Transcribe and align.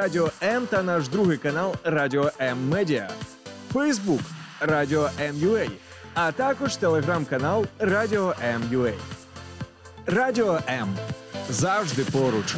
Радіо 0.00 0.30
М 0.42 0.66
та 0.66 0.82
наш 0.82 1.08
другий 1.08 1.38
канал 1.38 1.74
Радіо 1.84 2.30
М 2.40 2.68
Медіа, 2.68 3.10
Фейсбук 3.72 4.20
Радіо 4.60 5.10
М.Ю.А. 5.20 5.68
а 6.14 6.32
також 6.32 6.76
телеграм-канал 6.76 7.66
Радіо 7.78 8.34
М.Ю.А. 8.42 8.92
Радіо 10.06 10.58
М 10.68 10.96
завжди 11.50 12.04
поруч. 12.04 12.54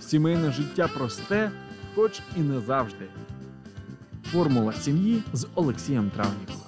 Сімейне 0.00 0.52
життя 0.52 0.88
просте, 0.88 1.50
хоч 1.94 2.20
і 2.36 2.40
не 2.40 2.60
завжди. 2.60 3.06
Формула 4.32 4.72
сім'ї 4.72 5.22
з 5.32 5.46
Олексієм 5.54 6.10
Травніковим. 6.10 6.63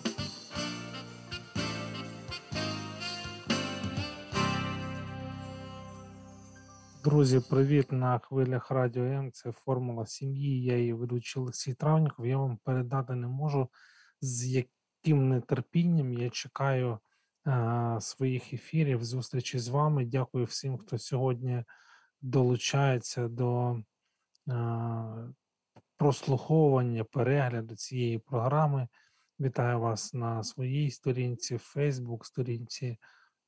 Друзі, 7.07 7.41
привіт 7.41 7.93
на 7.93 8.18
хвилях 8.18 8.70
Радіо 8.70 9.05
М. 9.05 9.33
Це 9.33 9.52
формула 9.52 10.06
сім'ї. 10.06 10.62
Я 10.62 10.78
її 10.78 10.92
ведучий 10.92 11.42
Олексій 11.42 11.74
Травніков. 11.74 12.27
Я 12.27 12.38
вам 12.38 12.56
передати 12.56 13.14
не 13.14 13.27
можу, 13.27 13.69
з 14.20 14.47
яким 14.47 15.28
нетерпінням 15.28 16.12
я 16.12 16.30
чекаю 16.30 16.98
а, 17.45 17.98
своїх 18.00 18.52
ефірів, 18.52 19.05
зустрічі 19.05 19.59
з 19.59 19.69
вами. 19.69 20.05
Дякую 20.05 20.45
всім, 20.45 20.78
хто 20.78 20.98
сьогодні 20.98 21.64
долучається 22.20 23.28
до 23.28 23.80
а, 24.48 25.28
прослуховування, 25.97 27.05
перегляду 27.05 27.77
цієї 27.77 28.19
програми. 28.19 28.88
Вітаю 29.41 29.80
вас 29.80 30.14
на 30.14 30.42
своїй 30.45 30.91
сторінці, 30.91 31.56
в 31.56 31.73
Facebook, 31.77 32.25
сторінці 32.25 32.98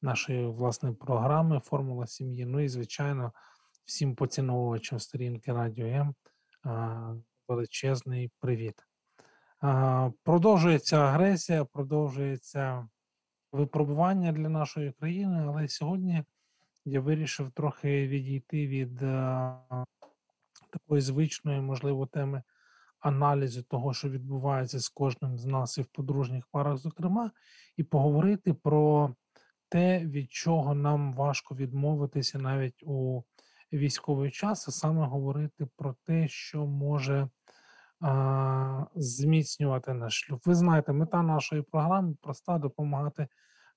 нашої 0.02 0.46
власної 0.46 0.94
програми 0.94 1.60
Формула 1.60 2.06
сім'ї. 2.06 2.44
Ну 2.44 2.60
і, 2.60 2.68
звичайно, 2.68 3.32
всім 3.84 4.14
поціновувачам 4.14 4.98
сторінки 4.98 5.52
Радіо 5.52 5.86
М 5.86 6.14
величезний 7.48 8.30
привіт. 8.40 8.74
Продовжується 10.22 10.96
агресія, 10.96 11.64
продовжується 11.64 12.88
випробування 13.52 14.32
для 14.32 14.48
нашої 14.48 14.92
країни, 14.92 15.44
але 15.48 15.68
сьогодні 15.68 16.24
я 16.84 17.00
вирішив 17.00 17.50
трохи 17.50 18.08
відійти 18.08 18.66
від 18.66 18.96
такої 20.70 21.00
звичної, 21.00 21.60
можливо, 21.60 22.06
теми 22.06 22.42
аналізу 23.00 23.62
того, 23.62 23.94
що 23.94 24.08
відбувається 24.08 24.80
з 24.80 24.88
кожним 24.88 25.38
з 25.38 25.44
нас 25.44 25.78
і 25.78 25.82
в 25.82 25.86
подружніх 25.86 26.46
парах, 26.46 26.76
зокрема, 26.76 27.30
і 27.76 27.84
поговорити 27.84 28.54
про 28.54 29.14
те, 29.68 30.06
від 30.06 30.32
чого 30.32 30.74
нам 30.74 31.14
важко 31.14 31.54
відмовитися 31.54 32.38
навіть 32.38 32.82
у 32.82 33.22
військовий 33.72 34.30
час, 34.30 34.68
а 34.68 34.70
саме 34.70 35.06
говорити 35.06 35.66
про 35.76 35.94
те, 36.04 36.28
що 36.28 36.66
може 36.66 37.28
а, 38.00 38.84
зміцнювати 38.94 39.94
наш 39.94 40.20
шлюб. 40.20 40.40
Ви 40.44 40.54
знаєте, 40.54 40.92
мета 40.92 41.22
нашої 41.22 41.62
програми 41.62 42.14
проста 42.22 42.58
допомагати 42.58 43.28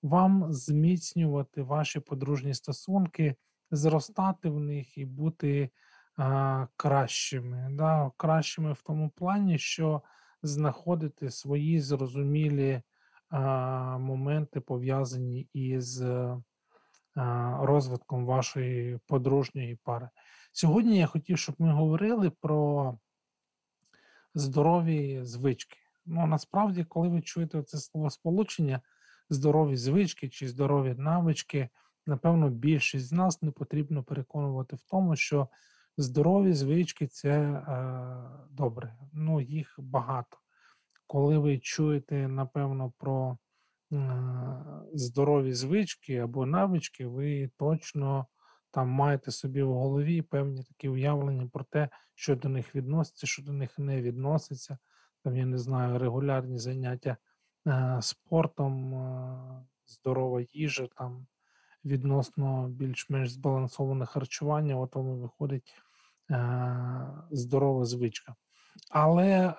вам 0.02 0.54
зміцнювати 0.54 1.62
ваші 1.62 2.00
подружні 2.00 2.54
стосунки, 2.54 3.36
зростати 3.72 4.50
в 4.50 4.60
них 4.60 4.98
і 4.98 5.06
бути 5.06 5.70
а, 6.18 6.68
кращими. 6.76 7.68
Да? 7.72 8.12
Кращими 8.18 8.74
в 8.74 8.82
тому 8.82 9.10
плані, 9.10 9.58
що 9.58 10.02
знаходити 10.44 11.30
свої 11.30 11.80
зрозумілі 11.80 12.82
моменти 14.00 14.60
пов'язані 14.60 15.48
із 15.54 16.04
розвитком 17.60 18.26
вашої 18.26 19.00
подружньої 19.08 19.76
пари. 19.84 20.10
Сьогодні 20.52 20.98
я 20.98 21.08
хотів, 21.08 21.38
щоб 21.38 21.56
ми 21.60 21.72
говорили 21.72 22.30
про 22.30 22.98
здорові 24.36 25.20
звички. 25.24 25.78
Ну, 26.06 26.28
насправді, 26.28 26.84
коли 26.84 27.08
ви 27.08 27.22
чуєте 27.22 27.64
це 27.64 27.78
слово 27.78 28.10
сполучення, 28.10 28.82
здорові 29.30 29.76
звички 29.76 30.30
чи 30.30 30.48
здорові 30.48 30.96
навички, 30.98 31.70
напевно, 32.06 32.50
більшість 32.50 33.06
з 33.08 33.12
нас 33.12 33.42
не 33.42 33.52
потрібно 33.52 34.04
переконувати 34.04 34.76
в 34.76 34.82
тому, 34.82 35.16
що 35.16 35.48
здорові 35.98 36.54
звички 36.54 37.08
це 37.08 37.30
е, 37.32 37.66
добре. 38.50 38.98
Ну, 39.14 39.42
їх 39.42 39.76
багато 39.78 40.38
коли 41.12 41.38
ви 41.38 41.60
чуєте, 41.60 42.28
напевно, 42.28 42.94
про 42.98 43.38
здорові 44.94 45.54
звички 45.54 46.18
або 46.18 46.46
навички, 46.46 47.08
ви 47.08 47.50
точно 47.58 48.26
там 48.72 48.90
маєте 48.90 49.32
собі 49.32 49.64
в 49.64 49.74
голові 49.74 50.22
певні 50.22 50.64
такі 50.64 50.90
уявлення 50.90 51.50
про 51.54 51.64
те, 51.64 51.90
що 52.16 52.36
до 52.36 52.50
них 52.50 52.76
відноситься, 52.76 53.28
що 53.28 53.44
до 53.44 53.54
них 53.54 53.80
не 53.80 54.02
відноситься. 54.02 54.78
Там, 55.24 55.38
я 55.38 55.46
не 55.46 55.58
знаю, 55.58 56.00
регулярні 56.00 56.58
заняття 56.58 57.18
е, 57.68 57.98
спортом, 58.02 58.94
е, 58.94 59.66
здорова 59.88 60.42
їжа, 60.54 60.88
там 60.98 61.28
відносно 61.86 62.68
більш-менш 62.70 63.32
збалансоване 63.32 64.06
харчування, 64.06 64.76
от 64.76 64.96
воно 64.96 65.16
виходить 65.16 65.74
е, 66.32 67.08
здорова 67.32 67.86
звичка. 67.86 68.36
Але 68.90 69.54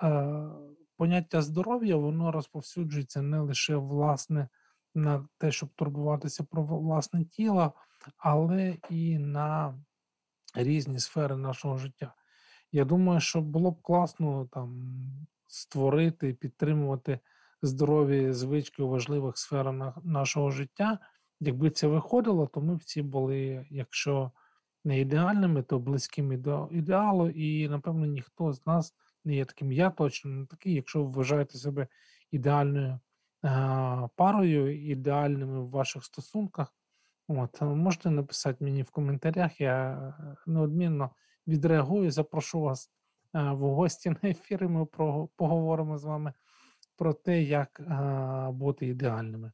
поняття 1.03 1.41
здоров'я 1.41 1.95
воно 1.95 2.31
розповсюджується 2.31 3.21
не 3.21 3.39
лише 3.39 3.75
власне 3.75 4.47
на 4.95 5.27
те, 5.37 5.51
щоб 5.51 5.69
турбуватися 5.75 6.43
про 6.43 6.63
власне 6.63 7.25
тіло, 7.25 7.73
але 8.17 8.77
і 8.89 9.17
на 9.17 9.79
різні 10.55 10.99
сфери 10.99 11.35
нашого 11.35 11.77
життя. 11.77 12.13
Я 12.71 12.85
думаю, 12.85 13.19
що 13.19 13.41
було 13.41 13.71
б 13.71 13.81
класно 13.81 14.47
там 14.51 14.97
створити, 15.47 16.29
і 16.29 16.33
підтримувати 16.33 17.19
здорові 17.61 18.33
звички 18.33 18.83
у 18.83 18.89
важливих 18.89 19.37
сферах 19.37 19.97
нашого 20.03 20.51
життя. 20.51 20.99
Якби 21.39 21.69
це 21.69 21.87
виходило, 21.87 22.47
то 22.47 22.61
ми 22.61 22.75
всі 22.75 23.01
були, 23.01 23.65
якщо 23.69 24.31
не 24.83 24.99
ідеальними, 24.99 25.63
то 25.63 25.79
близькими 25.79 26.37
до 26.37 26.69
ідеалу, 26.71 27.29
і 27.29 27.69
напевно 27.69 28.05
ніхто 28.05 28.53
з 28.53 28.65
нас 28.65 28.93
не 29.25 29.35
є 29.35 29.45
таким. 29.45 29.71
Я 29.71 29.89
точно 29.89 30.31
не 30.31 30.45
такий. 30.45 30.73
Якщо 30.73 31.03
ви 31.03 31.11
вважаєте 31.11 31.57
себе 31.57 31.87
ідеальною 32.31 32.99
е, 33.45 34.09
парою, 34.15 34.89
ідеальними 34.89 35.59
в 35.59 35.69
ваших 35.69 36.03
стосунках, 36.03 36.73
от, 37.27 37.61
можете 37.61 38.09
написати 38.09 38.63
мені 38.63 38.83
в 38.83 38.89
коментарях. 38.89 39.61
Я 39.61 39.91
е, 39.91 40.35
неодмінно 40.47 41.09
відреагую, 41.47 42.11
запрошу 42.11 42.61
вас 42.61 42.91
е, 43.35 43.51
в 43.51 43.59
гості 43.59 44.09
на 44.09 44.29
ефір, 44.29 44.63
і 44.63 44.67
ми 44.67 44.85
поговоримо 45.35 45.97
з 45.97 46.03
вами 46.03 46.33
про 46.97 47.13
те, 47.13 47.43
як 47.43 47.79
е, 47.79 48.51
бути 48.51 48.87
ідеальними. 48.87 49.51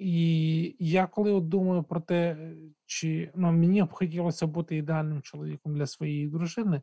І 0.00 0.76
я 0.78 1.06
коли 1.06 1.32
от 1.32 1.48
думаю 1.48 1.82
про 1.82 2.00
те, 2.00 2.52
чи 2.86 3.30
ну, 3.34 3.52
мені 3.52 3.82
б 3.82 3.92
хотілося 3.92 4.46
бути 4.46 4.76
ідеальним 4.76 5.22
чоловіком 5.22 5.74
для 5.74 5.86
своєї 5.86 6.28
дружини. 6.28 6.82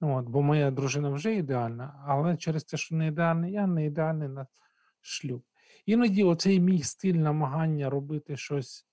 От, 0.00 0.24
Бо 0.28 0.42
моя 0.42 0.70
дружина 0.70 1.10
вже 1.10 1.34
ідеальна, 1.34 2.04
але 2.06 2.36
через 2.36 2.64
те, 2.64 2.76
що 2.76 2.94
не 2.94 3.06
ідеальний, 3.06 3.52
я 3.52 3.66
не 3.66 3.86
ідеальний 3.86 4.28
на 4.28 4.46
шлюб. 5.00 5.42
Іноді 5.86 6.24
оцей 6.24 6.60
мій 6.60 6.82
стиль 6.82 7.14
намагання 7.14 7.90
робити 7.90 8.36
щось 8.36 8.86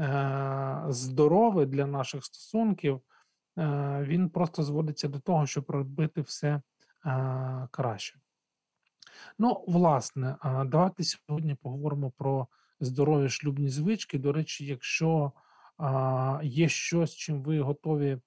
е, 0.00 0.84
здорове 0.88 1.66
для 1.66 1.86
наших 1.86 2.24
стосунків, 2.24 3.00
е, 3.58 4.04
він 4.08 4.30
просто 4.30 4.62
зводиться 4.62 5.08
до 5.08 5.18
того, 5.18 5.46
щоб 5.46 5.70
робити 5.70 6.20
все 6.20 6.60
е, 7.06 7.68
краще. 7.70 8.18
Ну, 9.38 9.64
власне, 9.68 10.36
е, 10.44 10.64
давайте 10.64 11.04
сьогодні 11.04 11.54
поговоримо 11.54 12.10
про 12.10 12.46
здорові 12.80 13.28
шлюбні 13.28 13.68
звички. 13.68 14.18
До 14.18 14.32
речі, 14.32 14.66
якщо 14.66 15.32
е, 15.80 16.40
є 16.42 16.68
щось, 16.68 17.14
чим 17.14 17.42
ви 17.42 17.60
готові 17.60 18.18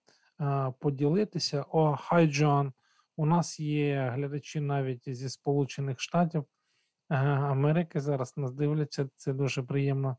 поділитися. 0.80 1.66
О, 1.70 1.96
хай 1.96 2.28
Джон, 2.28 2.74
у 3.18 3.26
нас 3.26 3.60
є 3.60 4.12
глядачі 4.14 4.60
навіть 4.60 5.16
зі 5.16 5.30
Сполучених 5.30 6.00
Штатів 6.00 6.46
Америки. 7.10 8.00
Зараз 8.00 8.38
нас 8.38 8.52
дивляться, 8.52 9.10
це 9.16 9.34
дуже 9.34 9.64
приємно. 9.64 10.18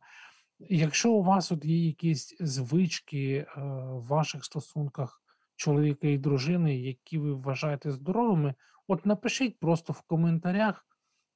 Якщо 0.58 1.12
у 1.12 1.22
вас 1.22 1.52
от 1.52 1.64
є 1.64 1.86
якісь 1.86 2.36
звички 2.40 3.34
е, 3.36 3.60
в 3.84 4.06
ваших 4.06 4.44
стосунках 4.44 5.22
чоловіка 5.56 6.08
і 6.08 6.18
дружини, 6.18 6.76
які 6.76 7.18
ви 7.18 7.34
вважаєте 7.34 7.90
здоровими, 7.90 8.54
от 8.88 9.06
напишіть 9.06 9.58
просто 9.58 9.92
в 9.92 10.00
коментарях 10.00 10.86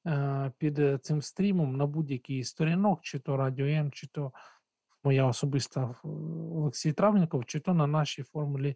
е, 0.07 0.51
під 0.57 1.05
цим 1.05 1.21
стрімом 1.21 1.77
на 1.77 1.85
будь-який 1.85 2.43
сторінок, 2.43 3.01
чи 3.01 3.19
то 3.19 3.37
Радіо 3.37 3.65
М, 3.65 3.91
чи 3.91 4.07
то 4.07 4.31
моя 5.03 5.25
особиста 5.25 5.95
Олексій 6.55 6.93
Травніков, 6.93 7.45
чи 7.45 7.59
то 7.59 7.73
на 7.73 7.87
нашій 7.87 8.23
формулі 8.23 8.75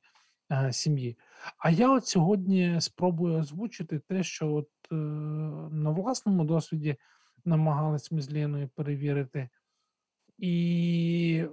е, 0.52 0.74
сім'ї. 0.74 1.18
А 1.58 1.70
я 1.70 1.92
от 1.92 2.08
сьогодні 2.08 2.82
спробую 2.82 3.40
озвучити 3.40 4.00
те, 4.00 4.24
що 4.24 4.54
от 4.54 4.70
е, 4.92 4.96
на 5.76 5.90
власному 5.90 6.44
досвіді 6.44 6.96
намагалися 7.46 8.16
ми 8.16 8.22
з 8.22 8.32
Леною 8.32 8.70
перевірити. 8.76 9.50
І 10.38 11.46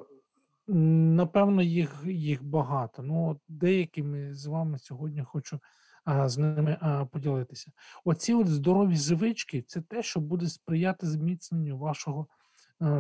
Напевно, 0.66 1.62
їх 1.62 2.04
їх 2.06 2.44
багато. 2.44 3.02
Ну, 3.02 3.40
деякими 3.48 4.34
з 4.34 4.46
вами 4.46 4.78
сьогодні 4.78 5.22
хочу 5.22 5.60
з 6.06 6.38
ними 6.38 6.78
поділитися. 7.12 7.72
Оці 8.04 8.34
от 8.34 8.48
здорові 8.48 8.96
звички 8.96 9.62
це 9.62 9.80
те, 9.80 10.02
що 10.02 10.20
буде 10.20 10.48
сприяти 10.48 11.06
зміцненню 11.06 11.78
вашого 11.78 12.26
е, 12.30 12.41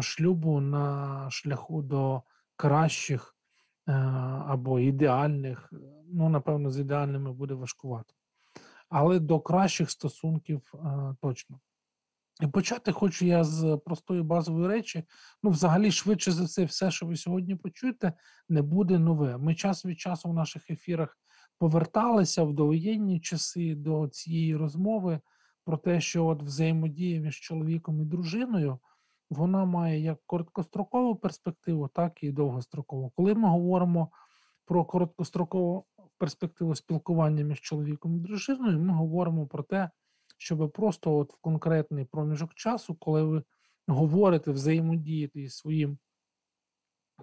шлюбу 0.00 0.60
на 0.60 1.30
шляху 1.30 1.82
до 1.82 2.22
кращих 2.56 3.36
або 4.46 4.80
ідеальних. 4.80 5.72
Ну, 6.12 6.28
напевно, 6.28 6.70
з 6.70 6.78
ідеальними 6.78 7.32
буде 7.32 7.54
важкувато. 7.54 8.14
Але 8.88 9.18
до 9.18 9.40
кращих 9.40 9.90
стосунків 9.90 10.72
точно. 11.20 11.60
І 12.40 12.46
почати 12.46 12.92
хочу 12.92 13.26
я 13.26 13.44
з 13.44 13.80
простої 13.84 14.22
базової 14.22 14.68
речі. 14.68 15.04
Ну, 15.42 15.50
взагалі, 15.50 15.90
швидше 15.90 16.32
за 16.32 16.44
все, 16.44 16.64
все, 16.64 16.90
що 16.90 17.06
ви 17.06 17.16
сьогодні 17.16 17.56
почуєте, 17.56 18.12
не 18.48 18.62
буде 18.62 18.98
нове. 18.98 19.38
Ми 19.38 19.54
час 19.54 19.84
від 19.84 20.00
часу 20.00 20.28
в 20.28 20.34
наших 20.34 20.70
ефірах 20.70 21.18
поверталися 21.58 22.42
в 22.42 22.52
довоєнні 22.52 23.20
часи 23.20 23.74
до 23.74 24.08
цієї 24.08 24.56
розмови 24.56 25.20
про 25.64 25.76
те, 25.76 26.00
що 26.00 26.26
от 26.26 26.42
взаємодія 26.42 27.20
між 27.20 27.40
чоловіком 27.40 28.02
і 28.02 28.04
дружиною 28.04 28.78
вона 29.32 29.64
має 29.64 30.00
як 30.00 30.18
короткострокову 30.26 31.16
перспективу, 31.16 31.88
так 31.88 32.22
і 32.22 32.32
довгострокову. 32.32 33.12
Коли 33.16 33.34
ми 33.34 33.48
говоримо 33.48 34.10
про 34.64 34.84
короткострокову 34.84 35.86
перспективу 36.18 36.74
спілкування 36.74 37.44
між 37.44 37.60
чоловіком 37.60 38.16
і 38.16 38.20
дружиною, 38.20 38.80
ми 38.80 38.92
говоримо 38.92 39.46
про 39.46 39.62
те 39.62 39.90
щоб 40.42 40.72
просто 40.72 41.16
от 41.16 41.32
в 41.32 41.36
конкретний 41.40 42.04
проміжок 42.04 42.54
часу, 42.54 42.94
коли 42.94 43.22
ви 43.22 43.42
говорите, 43.86 44.50
взаємодіяти 44.50 45.42
із 45.42 45.54
своїм 45.54 45.98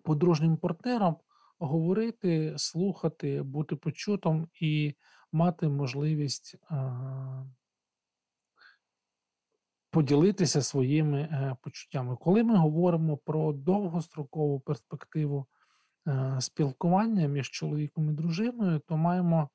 подружнім 0.04 0.58
партнером, 0.58 1.16
говорити, 1.60 2.54
слухати, 2.58 3.42
бути 3.42 3.76
почутим 3.76 4.48
і 4.62 4.96
мати 5.32 5.70
можливість 5.70 6.56
а, 6.70 7.46
поділитися 9.92 10.62
своїми 10.62 11.20
е, 11.20 11.56
почуттями. 11.62 12.18
Коли 12.22 12.44
ми 12.44 12.56
говоримо 12.56 13.18
про 13.18 13.54
довгострокову 13.54 14.60
перспективу 14.60 15.46
е, 16.08 16.38
спілкування 16.40 17.28
між 17.28 17.50
чоловіком 17.50 18.10
і 18.10 18.14
дружиною, 18.14 18.80
то 18.80 18.98
маємо 18.98 19.50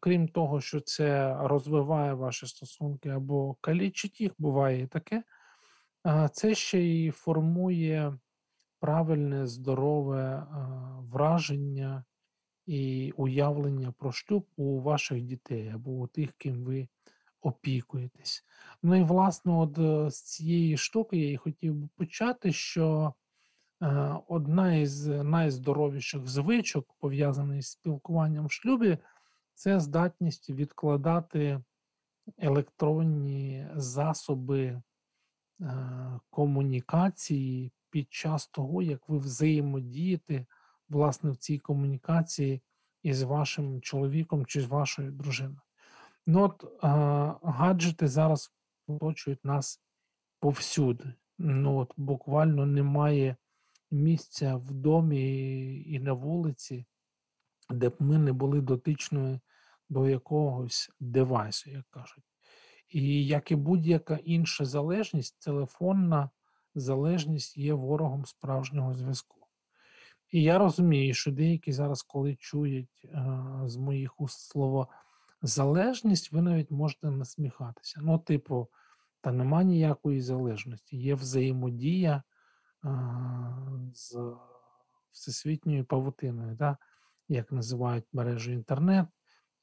Крім 0.00 0.28
того, 0.28 0.60
що 0.60 0.80
це 0.80 1.36
розвиває 1.40 2.14
ваші 2.14 2.46
стосунки 2.46 3.08
або 3.08 3.54
калічить 3.60 4.20
їх, 4.20 4.32
буває 4.38 4.82
і 4.82 4.86
таке, 4.86 5.22
це 6.32 6.54
ще 6.54 6.80
й 6.80 7.10
формує 7.10 8.18
правильне, 8.80 9.46
здорове 9.46 10.46
враження 10.98 12.04
і 12.66 13.12
уявлення 13.16 13.92
про 13.98 14.12
шлюб 14.12 14.46
у 14.56 14.80
ваших 14.80 15.22
дітей 15.22 15.68
або 15.74 15.90
у 15.90 16.06
тих, 16.06 16.32
ким 16.32 16.64
ви 16.64 16.88
опікуєтесь. 17.40 18.44
Ну 18.82 18.96
і 18.96 19.02
власне, 19.02 19.52
от 19.52 19.78
е, 19.78 20.10
з 20.10 20.22
цієї 20.22 20.76
штуки 20.76 21.16
я 21.16 21.32
і 21.32 21.36
хотів 21.36 21.74
би 21.74 21.88
почати, 21.96 22.52
що 22.52 23.14
е, 23.82 24.16
одна 24.28 24.74
із 24.74 25.06
найздоровіших 25.06 26.26
звичок, 26.26 26.94
пов'язаних 26.98 27.62
з 27.62 27.70
спілкуванням 27.70 28.46
в 28.46 28.52
шлюбі, 28.52 28.98
це 29.54 29.80
здатність 29.80 30.50
відкладати 30.50 31.60
електронні 32.38 33.66
засоби 33.74 34.64
е, 34.64 34.82
комунікації 36.30 37.72
під 37.90 38.12
час 38.12 38.46
того, 38.46 38.82
як 38.82 39.08
ви 39.08 39.18
взаємодієте 39.18 40.46
власне 40.88 41.30
в 41.30 41.36
цій 41.36 41.58
комунікації 41.58 42.62
із 43.02 43.22
вашим 43.22 43.80
чоловіком 43.80 44.46
чи 44.46 44.60
з 44.60 44.64
вашою 44.64 45.10
дружиною. 45.10 45.67
Ну 46.30 46.42
от 46.42 46.64
гаджети 47.42 48.08
зараз 48.08 48.52
оточують 48.86 49.44
нас 49.44 49.80
повсюди. 50.40 51.14
Ну 51.38 51.78
от 51.78 51.92
Буквально 51.96 52.66
немає 52.66 53.36
місця 53.90 54.56
в 54.56 54.72
домі 54.72 55.82
і 55.86 56.00
на 56.00 56.12
вулиці, 56.12 56.86
де 57.70 57.88
б 57.88 57.96
ми 57.98 58.18
не 58.18 58.32
були 58.32 58.60
дотичною 58.60 59.40
до 59.88 60.08
якогось 60.08 60.90
девайсу, 61.00 61.70
як 61.70 61.84
кажуть. 61.90 62.24
І 62.88 63.26
як 63.26 63.50
і 63.50 63.56
будь-яка 63.56 64.16
інша 64.16 64.64
залежність, 64.64 65.38
телефонна 65.40 66.30
залежність 66.74 67.56
є 67.56 67.74
ворогом 67.74 68.24
справжнього 68.26 68.94
зв'язку. 68.94 69.46
І 70.30 70.42
я 70.42 70.58
розумію, 70.58 71.14
що 71.14 71.32
деякі 71.32 71.72
зараз, 71.72 72.02
коли 72.02 72.36
чують 72.36 73.06
з 73.64 73.76
моїх 73.76 74.20
уст 74.20 74.40
слово 74.40 74.88
залежність, 75.42 76.32
ви 76.32 76.42
навіть 76.42 76.70
можете 76.70 77.10
насміхатися. 77.10 78.00
Ну, 78.02 78.18
типу, 78.18 78.68
та 79.20 79.32
нема 79.32 79.62
ніякої 79.62 80.20
залежності, 80.20 80.96
є 80.96 81.14
взаємодія 81.14 82.22
е, 82.84 82.90
з 83.94 84.16
всесвітньою 85.10 85.84
павутиною, 85.84 86.56
да? 86.56 86.76
як 87.28 87.52
називають 87.52 88.04
мережу 88.12 88.52
інтернет, 88.52 89.06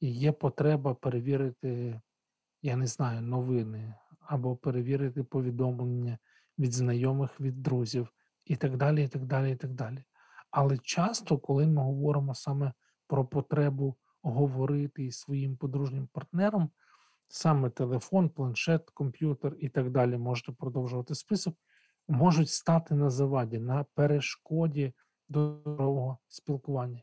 і 0.00 0.10
є 0.10 0.32
потреба 0.32 0.94
перевірити, 0.94 2.00
я 2.62 2.76
не 2.76 2.86
знаю, 2.86 3.20
новини 3.20 3.94
або 4.20 4.56
перевірити 4.56 5.24
повідомлення 5.24 6.18
від 6.58 6.72
знайомих, 6.72 7.40
від 7.40 7.62
друзів 7.62 8.08
і 8.44 8.56
так 8.56 8.76
далі, 8.76 9.04
і 9.04 9.08
так 9.08 9.26
далі, 9.26 9.52
і 9.52 9.56
так 9.56 9.72
далі. 9.72 10.04
Але 10.50 10.78
часто, 10.78 11.38
коли 11.38 11.66
ми 11.66 11.82
говоримо 11.82 12.34
саме 12.34 12.72
про 13.06 13.26
потребу 13.26 13.96
говорити 14.30 15.04
із 15.04 15.18
своїм 15.18 15.56
подружнім 15.56 16.08
партнером, 16.12 16.70
саме 17.28 17.70
телефон, 17.70 18.28
планшет, 18.28 18.90
комп'ютер 18.90 19.56
і 19.60 19.68
так 19.68 19.90
далі, 19.90 20.18
можете 20.18 20.52
продовжувати 20.52 21.14
список, 21.14 21.54
можуть 22.08 22.50
стати 22.50 22.94
на 22.94 23.10
заваді, 23.10 23.58
на 23.58 23.84
перешкоді 23.94 24.92
до 25.28 25.58
здорового 25.58 26.18
спілкування. 26.28 27.02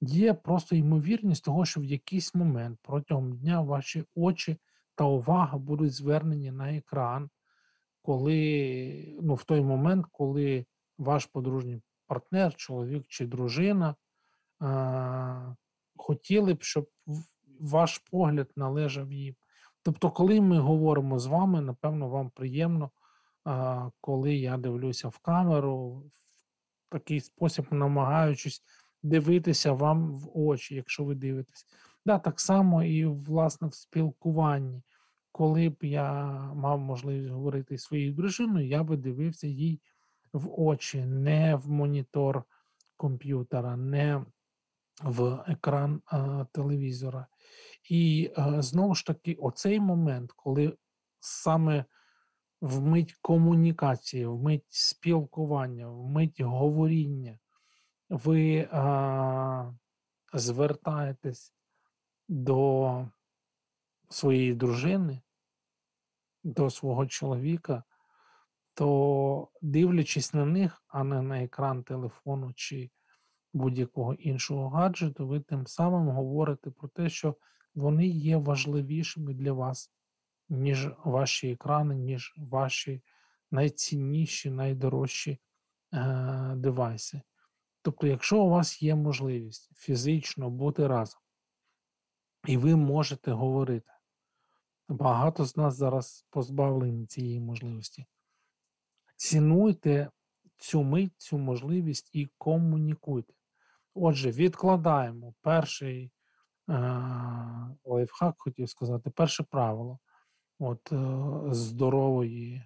Є 0.00 0.34
просто 0.34 0.76
ймовірність 0.76 1.44
того, 1.44 1.64
що 1.64 1.80
в 1.80 1.84
якийсь 1.84 2.34
момент 2.34 2.78
протягом 2.82 3.32
дня 3.32 3.60
ваші 3.60 4.04
очі 4.14 4.56
та 4.94 5.04
увага 5.04 5.58
будуть 5.58 5.92
звернені 5.92 6.50
на 6.50 6.76
екран, 6.76 7.30
коли 8.02 9.18
ну, 9.22 9.34
в 9.34 9.44
той 9.44 9.60
момент, 9.60 10.06
коли 10.12 10.66
ваш 10.98 11.26
подружній 11.26 11.80
партнер, 12.06 12.54
чоловік 12.54 13.04
чи 13.08 13.26
дружина 13.26 13.94
хотіли 15.96 16.54
б, 16.54 16.62
щоб 16.62 16.88
ваш 17.60 17.98
погляд 17.98 18.50
належав 18.56 19.12
їм. 19.12 19.34
Тобто, 19.82 20.10
коли 20.10 20.40
ми 20.40 20.58
говоримо 20.58 21.18
з 21.18 21.26
вами, 21.26 21.60
напевно, 21.60 22.08
вам 22.08 22.30
приємно, 22.30 22.90
коли 24.00 24.34
я 24.34 24.56
дивлюся 24.56 25.08
в 25.08 25.18
камеру, 25.18 25.90
в 25.90 26.12
такий 26.88 27.20
спосіб 27.20 27.66
намагаючись 27.70 28.62
дивитися 29.02 29.72
вам 29.72 30.12
в 30.12 30.38
очі, 30.38 30.74
якщо 30.74 31.04
ви 31.04 31.14
дивитесь. 31.14 31.66
Да, 32.06 32.18
Так 32.18 32.40
само 32.40 32.82
і 32.82 33.06
власне 33.06 33.68
в 33.68 33.74
спілкуванні. 33.74 34.82
Коли 35.32 35.68
б 35.68 35.76
я 35.80 36.22
мав 36.54 36.78
можливість 36.78 37.30
говорити 37.30 37.78
своєю 37.78 38.12
дружиною, 38.12 38.68
я 38.68 38.82
би 38.82 38.96
дивився 38.96 39.46
їй 39.46 39.80
в 40.32 40.60
очі, 40.60 41.04
не 41.04 41.54
в 41.54 41.70
монітор 41.70 42.44
комп'ютера, 42.96 43.76
не 43.76 44.24
в 45.02 45.44
екран 45.48 46.02
а, 46.06 46.44
телевізора. 46.52 47.26
І 47.90 48.32
а, 48.36 48.62
знову 48.62 48.94
ж 48.94 49.06
таки, 49.06 49.34
оцей 49.34 49.80
момент, 49.80 50.32
коли 50.32 50.76
саме 51.20 51.84
вмить 52.60 53.14
комунікації, 53.22 54.26
вмить 54.26 54.66
спілкування, 54.68 55.88
вмить 55.88 56.40
говоріння, 56.40 57.38
ви 58.08 58.68
а, 58.72 59.72
звертаєтесь 60.34 61.54
до 62.28 63.08
своєї 64.10 64.54
дружини, 64.54 65.20
до 66.44 66.70
свого 66.70 67.06
чоловіка, 67.06 67.84
то 68.74 69.48
дивлячись 69.62 70.34
на 70.34 70.44
них, 70.44 70.82
а 70.88 71.04
не 71.04 71.22
на 71.22 71.42
екран 71.42 71.82
телефону 71.82 72.52
чи 72.54 72.90
будь-якого 73.54 74.14
іншого 74.14 74.68
гаджету, 74.68 75.26
ви 75.26 75.40
тим 75.40 75.66
самим 75.66 76.08
говорите 76.08 76.70
про 76.70 76.88
те, 76.88 77.08
що 77.08 77.36
вони 77.74 78.06
є 78.06 78.36
важливішими 78.36 79.34
для 79.34 79.52
вас, 79.52 79.92
ніж 80.48 80.88
ваші 81.04 81.50
екрани, 81.50 81.94
ніж 81.94 82.34
ваші 82.36 83.02
найцінніші, 83.50 84.50
найдорожчі 84.50 85.38
е, 85.92 86.52
девайси. 86.56 87.20
Тобто, 87.82 88.06
якщо 88.06 88.42
у 88.42 88.50
вас 88.50 88.82
є 88.82 88.94
можливість 88.94 89.70
фізично 89.76 90.50
бути 90.50 90.86
разом, 90.86 91.20
і 92.46 92.56
ви 92.56 92.76
можете 92.76 93.32
говорити, 93.32 93.90
багато 94.88 95.44
з 95.44 95.56
нас 95.56 95.76
зараз 95.76 96.26
позбавлені 96.30 97.06
цієї 97.06 97.40
можливості. 97.40 98.06
Цінуйте 99.16 100.10
цю 100.56 100.82
мить, 100.82 101.14
цю 101.16 101.38
можливість 101.38 102.10
і 102.12 102.28
комунікуйте. 102.38 103.34
Отже, 103.94 104.30
відкладаємо 104.30 105.34
перший 105.40 106.10
е, 106.68 106.72
лайфхак, 107.84 108.34
хотів 108.38 108.68
сказати, 108.70 109.10
перше 109.10 109.42
правило 109.42 109.98
от, 110.58 110.92
е, 110.92 111.54
здорової 111.54 112.54
е, 112.54 112.64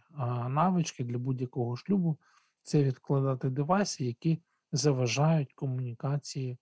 навички 0.49 1.05
для 1.05 1.19
будь-якого 1.19 1.77
шлюбу 1.77 2.19
це 2.63 2.83
відкладати 2.85 3.51
девайси, 3.51 4.05
які 4.05 4.43
заважають 4.73 5.53
комунікації 5.53 6.59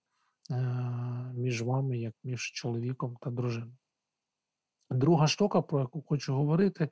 е, 0.51 0.55
між 1.35 1.63
вами, 1.63 1.99
як 1.99 2.15
між 2.25 2.53
чоловіком 2.53 3.17
та 3.21 3.31
дружиною. 3.31 3.77
Друга 4.91 5.27
штука, 5.27 5.63
про 5.63 5.81
яку 5.81 6.03
хочу 6.03 6.35
говорити, 6.35 6.89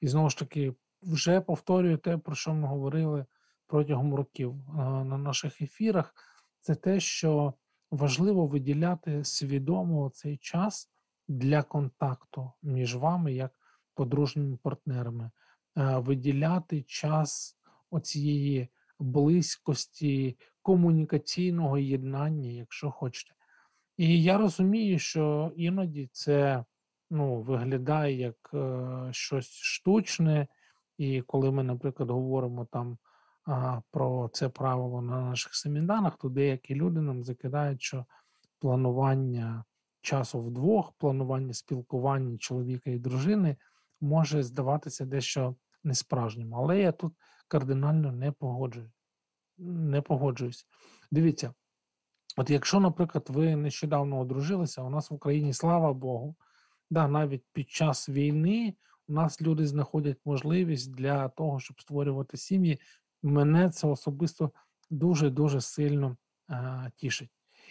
і 0.00 0.08
знову 0.08 0.30
ж 0.30 0.38
таки, 0.38 0.74
вже 1.02 1.40
повторюю 1.40 1.98
те, 1.98 2.18
про 2.18 2.34
що 2.34 2.54
ми 2.54 2.68
говорили 2.68 3.26
протягом 3.66 4.14
років 4.14 4.54
на 4.76 5.18
наших 5.18 5.62
ефірах, 5.62 6.14
це 6.60 6.74
те, 6.74 7.00
що 7.00 7.54
важливо 7.90 8.46
виділяти 8.46 9.24
свідомо 9.24 10.10
цей 10.14 10.36
час 10.36 10.90
для 11.28 11.62
контакту 11.62 12.52
між 12.62 12.96
вами 12.96 13.32
як 13.32 13.52
подружніми 13.94 14.56
партнерами, 14.56 15.30
виділяти 15.76 16.82
час 16.82 17.58
оцієї 17.90 18.68
близькості, 18.98 20.36
комунікаційного 20.62 21.78
єднання, 21.78 22.50
якщо 22.50 22.90
хочете. 22.90 23.34
І 23.96 24.22
я 24.22 24.38
розумію, 24.38 24.98
що 24.98 25.52
іноді 25.56 26.08
це 26.12 26.64
ну, 27.10 27.40
виглядає 27.40 28.16
як 28.16 28.50
е, 28.54 29.08
щось 29.12 29.50
штучне, 29.50 30.46
і 30.98 31.22
коли 31.22 31.50
ми, 31.50 31.62
наприклад, 31.62 32.10
говоримо 32.10 32.64
там 32.64 32.98
про 33.90 34.30
це 34.32 34.48
правило 34.48 35.02
на 35.02 35.20
наших 35.20 35.54
семінарах, 35.54 36.16
то 36.16 36.28
деякі 36.28 36.74
люди 36.74 37.00
нам 37.00 37.24
закидають, 37.24 37.82
що 37.82 38.04
планування 38.58 39.64
часу 40.00 40.40
вдвох, 40.40 40.92
планування 40.92 41.52
спілкування 41.52 42.38
чоловіка 42.38 42.90
і 42.90 42.98
дружини 42.98 43.56
може 44.00 44.42
здаватися 44.42 45.04
дещо 45.04 45.54
несправжнім. 45.84 46.54
Але 46.54 46.78
я 46.78 46.92
тут 46.92 47.14
кардинально 47.48 48.12
не 48.12 48.32
погоджуюсь. 48.32 48.90
Не 49.58 50.00
погоджуюсь. 50.00 50.66
Дивіться, 51.10 51.54
от 52.36 52.50
якщо, 52.50 52.80
наприклад, 52.80 53.26
ви 53.28 53.56
нещодавно 53.56 54.20
одружилися, 54.20 54.82
у 54.82 54.90
нас 54.90 55.10
в 55.10 55.14
Україні, 55.14 55.52
слава 55.52 55.92
Богу, 55.92 56.36
да, 56.90 57.08
навіть 57.08 57.44
під 57.52 57.70
час 57.70 58.08
війни 58.08 58.74
у 59.08 59.12
нас 59.12 59.42
люди 59.42 59.66
знаходять 59.66 60.18
можливість 60.24 60.94
для 60.94 61.28
того, 61.28 61.60
щоб 61.60 61.80
створювати 61.80 62.36
сім'ї. 62.36 62.78
Мене 63.22 63.70
це 63.70 63.86
особисто 63.86 64.50
дуже-дуже 64.90 65.60
сильно 65.60 66.16
а, 66.48 66.90
тішить. 66.96 67.30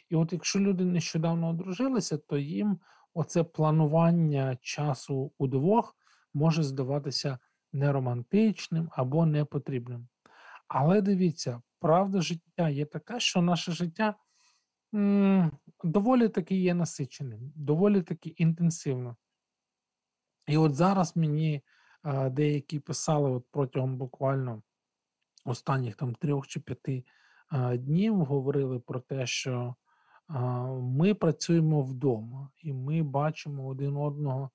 І 0.10 0.16
от 0.16 0.34
якщо 0.34 0.60
люди 0.60 0.86
нещодавно 0.86 1.50
одружилися, 1.50 2.18
то 2.18 2.38
їм 2.38 2.80
оце 3.13 3.44
планування 3.44 4.58
часу 4.62 5.32
удвох 5.38 5.96
може 6.34 6.63
здаватися 6.63 7.39
неромантичним 7.74 8.89
або 8.92 9.25
непотрібним. 9.25 10.08
Але 10.68 11.01
дивіться, 11.01 11.62
правда 11.80 12.22
життя 12.22 12.70
є 12.70 12.86
така, 12.86 13.20
що 13.20 13.42
наше 13.42 13.72
життя 13.72 14.16
м, 14.96 15.51
доволі 15.84 16.30
таки 16.30 16.56
є 16.56 16.74
насиченим, 16.74 17.54
доволі 17.56 18.01
таки 18.01 18.30
інтенсивно. 18.30 19.16
І 20.48 20.58
от 20.58 20.75
зараз 20.75 21.18
мені 21.18 21.62
а, 22.01 22.30
деякі 22.30 22.80
писали 22.80 23.32
от 23.32 23.46
протягом 23.51 23.98
буквально 23.98 24.62
останніх 25.48 25.96
там 25.96 26.16
трьох 26.16 26.48
чи 26.48 26.60
п'яти 26.60 27.04
днів 27.74 28.16
говорили 28.16 28.80
про 28.80 29.00
те, 29.00 29.27
що 29.27 29.75
ми 30.82 31.13
працюємо 31.13 31.82
вдома 31.82 32.50
і 32.63 32.74
ми 32.74 33.04
бачимо 33.04 33.68
один 33.68 33.98
одного 33.98 34.50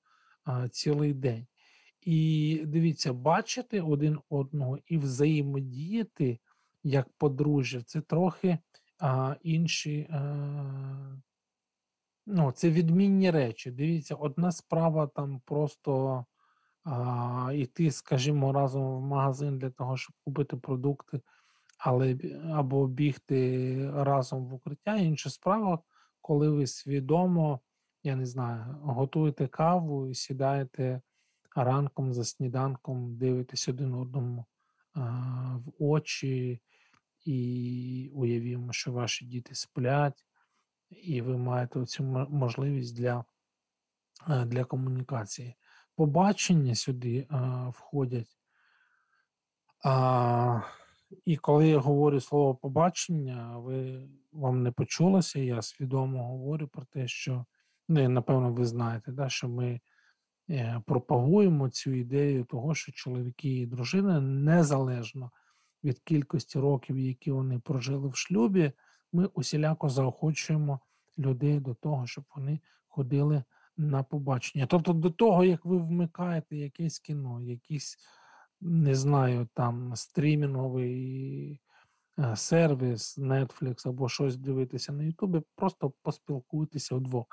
цілий 0.70 1.14
день. 1.14 1.46
І 2.00 2.62
дивіться, 2.66 3.12
бачити 3.12 3.80
один 3.80 4.18
одного 4.28 4.78
і 4.86 4.98
взаємодіяти 4.98 6.38
як 6.84 7.08
подружжя 7.18 7.82
це 7.82 8.00
трохи 8.00 8.58
а, 8.98 9.36
інші. 9.42 10.06
А, 10.10 11.16
ну, 12.26 12.52
Це 12.52 12.70
відмінні 12.70 13.30
речі. 13.30 13.70
Дивіться, 13.70 14.14
одна 14.14 14.52
справа 14.52 15.06
там 15.06 15.40
просто 15.44 16.24
а, 16.84 17.50
йти, 17.54 17.90
скажімо, 17.90 18.52
разом 18.52 18.96
в 18.96 19.00
магазин 19.00 19.58
для 19.58 19.70
того, 19.70 19.96
щоб 19.96 20.16
купити 20.24 20.56
продукти, 20.56 21.20
але 21.78 22.16
або 22.52 22.86
бігти 22.86 23.90
разом 23.94 24.46
в 24.46 24.54
укриття. 24.54 24.96
Інша 24.96 25.30
справа, 25.30 25.78
коли 26.20 26.50
ви 26.50 26.66
свідомо, 26.66 27.60
я 28.02 28.16
не 28.16 28.26
знаю, 28.26 28.76
готуєте 28.82 29.46
каву 29.46 30.08
і 30.08 30.14
сідаєте 30.14 31.00
ранком 31.56 32.12
за 32.12 32.24
сніданком 32.24 33.16
дивитесь 33.16 33.68
один 33.68 33.94
одному 33.94 34.44
а, 34.94 35.00
в 35.56 35.72
очі, 35.78 36.60
і 37.24 38.10
уявімо, 38.14 38.72
що 38.72 38.92
ваші 38.92 39.24
діти 39.24 39.54
сплять, 39.54 40.26
і 40.90 41.20
ви 41.20 41.38
маєте 41.38 41.86
цю 41.86 42.04
можливість 42.30 42.96
для 42.96 43.24
для 44.46 44.64
комунікації. 44.64 45.56
Побачення 45.96 46.74
сюди 46.74 47.26
а, 47.30 47.68
входять. 47.68 48.38
А, 49.84 50.60
І 51.24 51.36
коли 51.36 51.68
я 51.68 51.78
говорю 51.78 52.20
слово 52.20 52.54
побачення, 52.54 53.58
ви 53.58 54.08
вам 54.32 54.62
не 54.62 54.70
почулося, 54.70 55.40
я 55.40 55.62
свідомо 55.62 56.28
говорю 56.28 56.68
про 56.68 56.84
те, 56.84 57.08
що, 57.08 57.44
ну, 57.88 58.08
напевно, 58.08 58.52
ви 58.52 58.64
знаєте, 58.64 59.12
да, 59.12 59.28
що 59.28 59.48
ми 59.48 59.80
Е, 60.50 60.82
пропагуємо 60.86 61.68
цю 61.68 61.90
ідею 61.92 62.44
того, 62.44 62.74
що 62.74 62.92
чоловіки 62.92 63.48
і 63.48 63.66
дружини 63.66 64.20
незалежно 64.20 65.30
від 65.84 65.98
кількості 65.98 66.58
років, 66.58 66.98
які 66.98 67.30
вони 67.30 67.58
прожили 67.58 68.08
в 68.08 68.16
шлюбі, 68.16 68.72
ми 69.12 69.26
усіляко 69.26 69.88
заохочуємо 69.88 70.80
людей 71.18 71.60
до 71.60 71.74
того, 71.74 72.06
щоб 72.06 72.24
вони 72.36 72.60
ходили 72.88 73.44
на 73.82 74.02
побачення. 74.02 74.66
Тобто, 74.66 74.92
до 74.92 75.10
того, 75.10 75.44
як 75.44 75.64
ви 75.64 75.76
вмикаєте 75.76 76.56
якесь 76.56 76.98
кіно, 76.98 77.40
якийсь, 77.40 77.96
не 78.60 78.94
знаю, 78.94 79.48
там 79.54 79.96
стрімінговий 79.96 81.60
е, 82.18 82.36
сервіс, 82.36 83.18
Netflix 83.18 83.88
або 83.88 84.08
щось 84.08 84.36
дивитися 84.36 84.92
на 84.92 85.02
Ютубі, 85.02 85.42
просто 85.56 85.92
поспілкуйтеся 86.02 86.94
вдвох, 86.94 87.26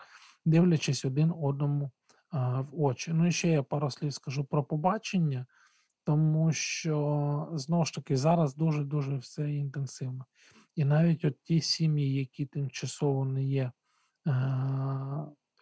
дивлячись 0.45 1.05
один 1.05 1.33
одному 1.41 1.91
в 2.31 2.81
очі. 2.81 3.11
Ну 3.13 3.27
і 3.27 3.31
ще 3.31 3.49
я 3.49 3.63
пару 3.63 3.91
слів 3.91 4.13
скажу 4.13 4.43
про 4.43 4.63
побачення, 4.63 5.45
тому 6.03 6.51
що 6.51 7.49
знову 7.53 7.85
ж 7.85 7.93
таки 7.93 8.17
зараз 8.17 8.55
дуже-дуже 8.55 9.17
все 9.17 9.53
інтенсивно. 9.53 10.25
І 10.75 10.85
навіть 10.85 11.25
от 11.25 11.35
ті 11.43 11.61
сім'ї, 11.61 12.13
які 12.13 12.45
тимчасово 12.45 13.25
не 13.25 13.43
є 13.43 13.71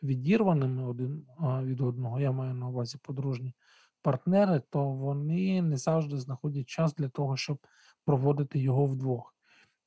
відірваними 0.03 0.87
один 0.87 1.25
від 1.41 1.81
одного, 1.81 2.19
я 2.19 2.31
маю 2.31 2.53
на 2.53 2.67
увазі 2.67 2.97
подружні 3.01 3.53
партнери, 4.01 4.61
то 4.69 4.89
вони 4.89 5.61
не 5.61 5.77
завжди 5.77 6.17
знаходять 6.17 6.67
час 6.67 6.95
для 6.95 7.09
того, 7.09 7.37
щоб 7.37 7.57
проводити 8.05 8.59
його 8.59 8.85
вдвох. 8.85 9.35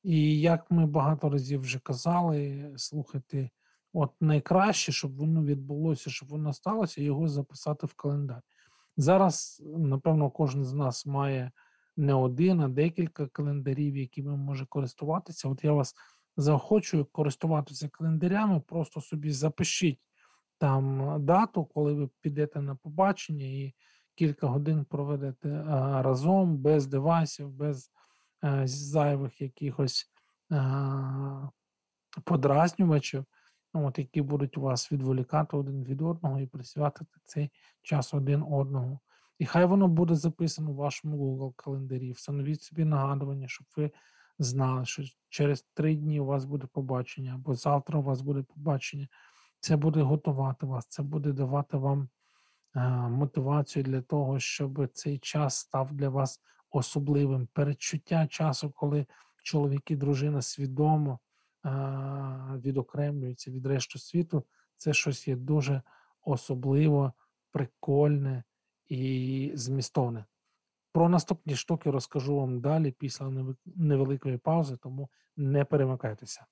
І 0.03 0.39
як 0.39 0.71
ми 0.71 0.85
багато 0.85 1.29
разів 1.29 1.61
вже 1.61 1.79
казали, 1.79 2.71
слухати 2.75 3.49
От 3.93 4.11
найкраще, 4.21 4.91
щоб 4.91 5.17
воно 5.17 5.43
відбулося, 5.43 6.09
щоб 6.09 6.29
воно 6.29 6.53
сталося, 6.53 7.01
його 7.01 7.27
записати 7.27 7.87
в 7.87 7.93
календар. 7.93 8.41
Зараз, 8.97 9.63
напевно, 9.77 10.29
кожен 10.29 10.65
з 10.65 10.73
нас 10.73 11.05
має 11.05 11.51
не 11.97 12.13
один, 12.13 12.61
а 12.61 12.67
декілька 12.67 13.27
календарів, 13.27 13.97
якими 13.97 14.37
може 14.37 14.65
користуватися. 14.65 15.49
От 15.49 15.63
я 15.63 15.71
вас 15.71 15.95
заохочую 16.37 17.05
користуватися 17.05 17.89
календарями, 17.89 18.59
просто 18.59 19.01
собі 19.01 19.31
запишіть 19.31 19.99
там 20.57 21.15
дату, 21.25 21.65
коли 21.65 21.93
ви 21.93 22.09
підете 22.21 22.61
на 22.61 22.75
побачення 22.75 23.45
і 23.45 23.73
кілька 24.15 24.47
годин 24.47 24.85
проведете 24.85 25.49
а, 25.49 26.01
разом, 26.01 26.57
без 26.57 26.87
девайсів, 26.87 27.49
без 27.49 27.91
а, 28.41 28.67
зайвих 28.67 29.41
якихось 29.41 30.07
подразнювачів 32.23 33.25
от, 33.73 33.99
які 33.99 34.21
будуть 34.21 34.57
вас 34.57 34.91
відволікати 34.91 35.57
один 35.57 35.83
від 35.83 36.01
одного 36.01 36.39
і 36.39 36.47
присвятити 36.47 37.11
цей 37.23 37.49
час 37.81 38.13
один 38.13 38.43
одному. 38.43 38.99
І 39.39 39.45
хай 39.45 39.65
воно 39.65 39.87
буде 39.87 40.15
записано 40.15 40.71
в 40.71 40.75
вашому 40.75 41.17
Google 41.17 41.53
календарі. 41.55 42.11
Встановіть 42.11 42.61
собі 42.61 42.85
нагадування, 42.85 43.47
щоб 43.47 43.67
ви 43.77 43.91
знали, 44.39 44.85
що 44.85 45.03
через 45.29 45.65
три 45.73 45.95
дні 45.95 46.19
у 46.19 46.25
вас 46.25 46.45
буде 46.45 46.67
побачення, 46.67 47.35
або 47.35 47.55
завтра 47.55 47.99
у 47.99 48.03
вас 48.03 48.21
буде 48.21 48.43
побачення. 48.43 49.07
Це 49.59 49.75
буде 49.75 50.01
готувати 50.01 50.65
вас, 50.65 50.85
це 50.87 51.03
буде 51.03 51.31
давати 51.31 51.77
вам 51.77 52.09
а, 52.73 53.09
мотивацію 53.09 53.83
для 53.83 54.01
того, 54.01 54.39
щоб 54.39 54.87
цей 54.93 55.19
час 55.19 55.55
став 55.55 55.93
для 55.93 56.09
вас 56.09 56.41
особливим, 56.71 57.47
передчуття 57.53 58.27
часу, 58.27 58.71
коли 58.75 59.05
чоловік 59.43 59.91
і 59.91 59.95
дружина 59.95 60.41
свідомо 60.41 61.19
а, 61.63 62.57
відокремлюються 62.65 63.51
від 63.51 63.65
решту 63.65 63.99
світу, 63.99 64.43
це 64.77 64.93
щось 64.93 65.27
є 65.27 65.35
дуже 65.35 65.81
особливо 66.21 67.13
прикольне 67.51 68.43
і 68.87 69.51
змістовне. 69.55 70.25
Про 70.93 71.09
наступні 71.09 71.55
штуки 71.55 71.91
розкажу 71.91 72.35
вам 72.35 72.61
далі 72.61 72.91
після 72.91 73.31
невеликої 73.65 74.37
паузи, 74.37 74.77
тому 74.77 75.09
не 75.37 75.65
перемикайтеся. 75.65 76.45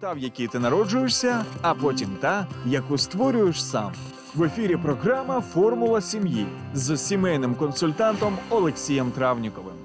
Та, 0.00 0.12
в 0.12 0.18
якій 0.18 0.48
ти 0.48 0.58
народжуєшся, 0.58 1.44
а 1.62 1.74
потім 1.74 2.16
та, 2.20 2.46
яку 2.66 2.98
створюєш 2.98 3.64
сам. 3.64 3.92
В 4.34 4.42
ефірі 4.42 4.76
програма 4.76 5.40
Формула 5.40 6.00
сім'ї 6.00 6.46
з 6.74 6.96
сімейним 6.96 7.54
консультантом 7.54 8.38
Олексієм 8.50 9.10
Травніковим. 9.10 9.83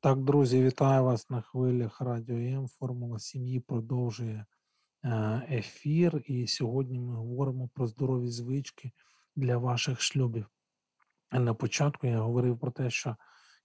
Так, 0.00 0.18
друзі, 0.18 0.62
вітаю 0.62 1.04
вас 1.04 1.30
на 1.30 1.40
хвилях 1.40 2.00
Радіо 2.00 2.36
М. 2.36 2.68
Формула 2.68 3.18
сім'ї 3.18 3.60
продовжує 3.60 4.46
ефір. 5.50 6.22
І 6.26 6.46
сьогодні 6.46 7.00
ми 7.00 7.14
говоримо 7.14 7.68
про 7.74 7.86
здорові 7.86 8.28
звички 8.28 8.92
для 9.36 9.56
ваших 9.56 10.00
шлюбів. 10.00 10.46
На 11.32 11.54
початку 11.54 12.06
я 12.06 12.18
говорив 12.18 12.58
про 12.58 12.70
те, 12.70 12.90
що 12.90 13.16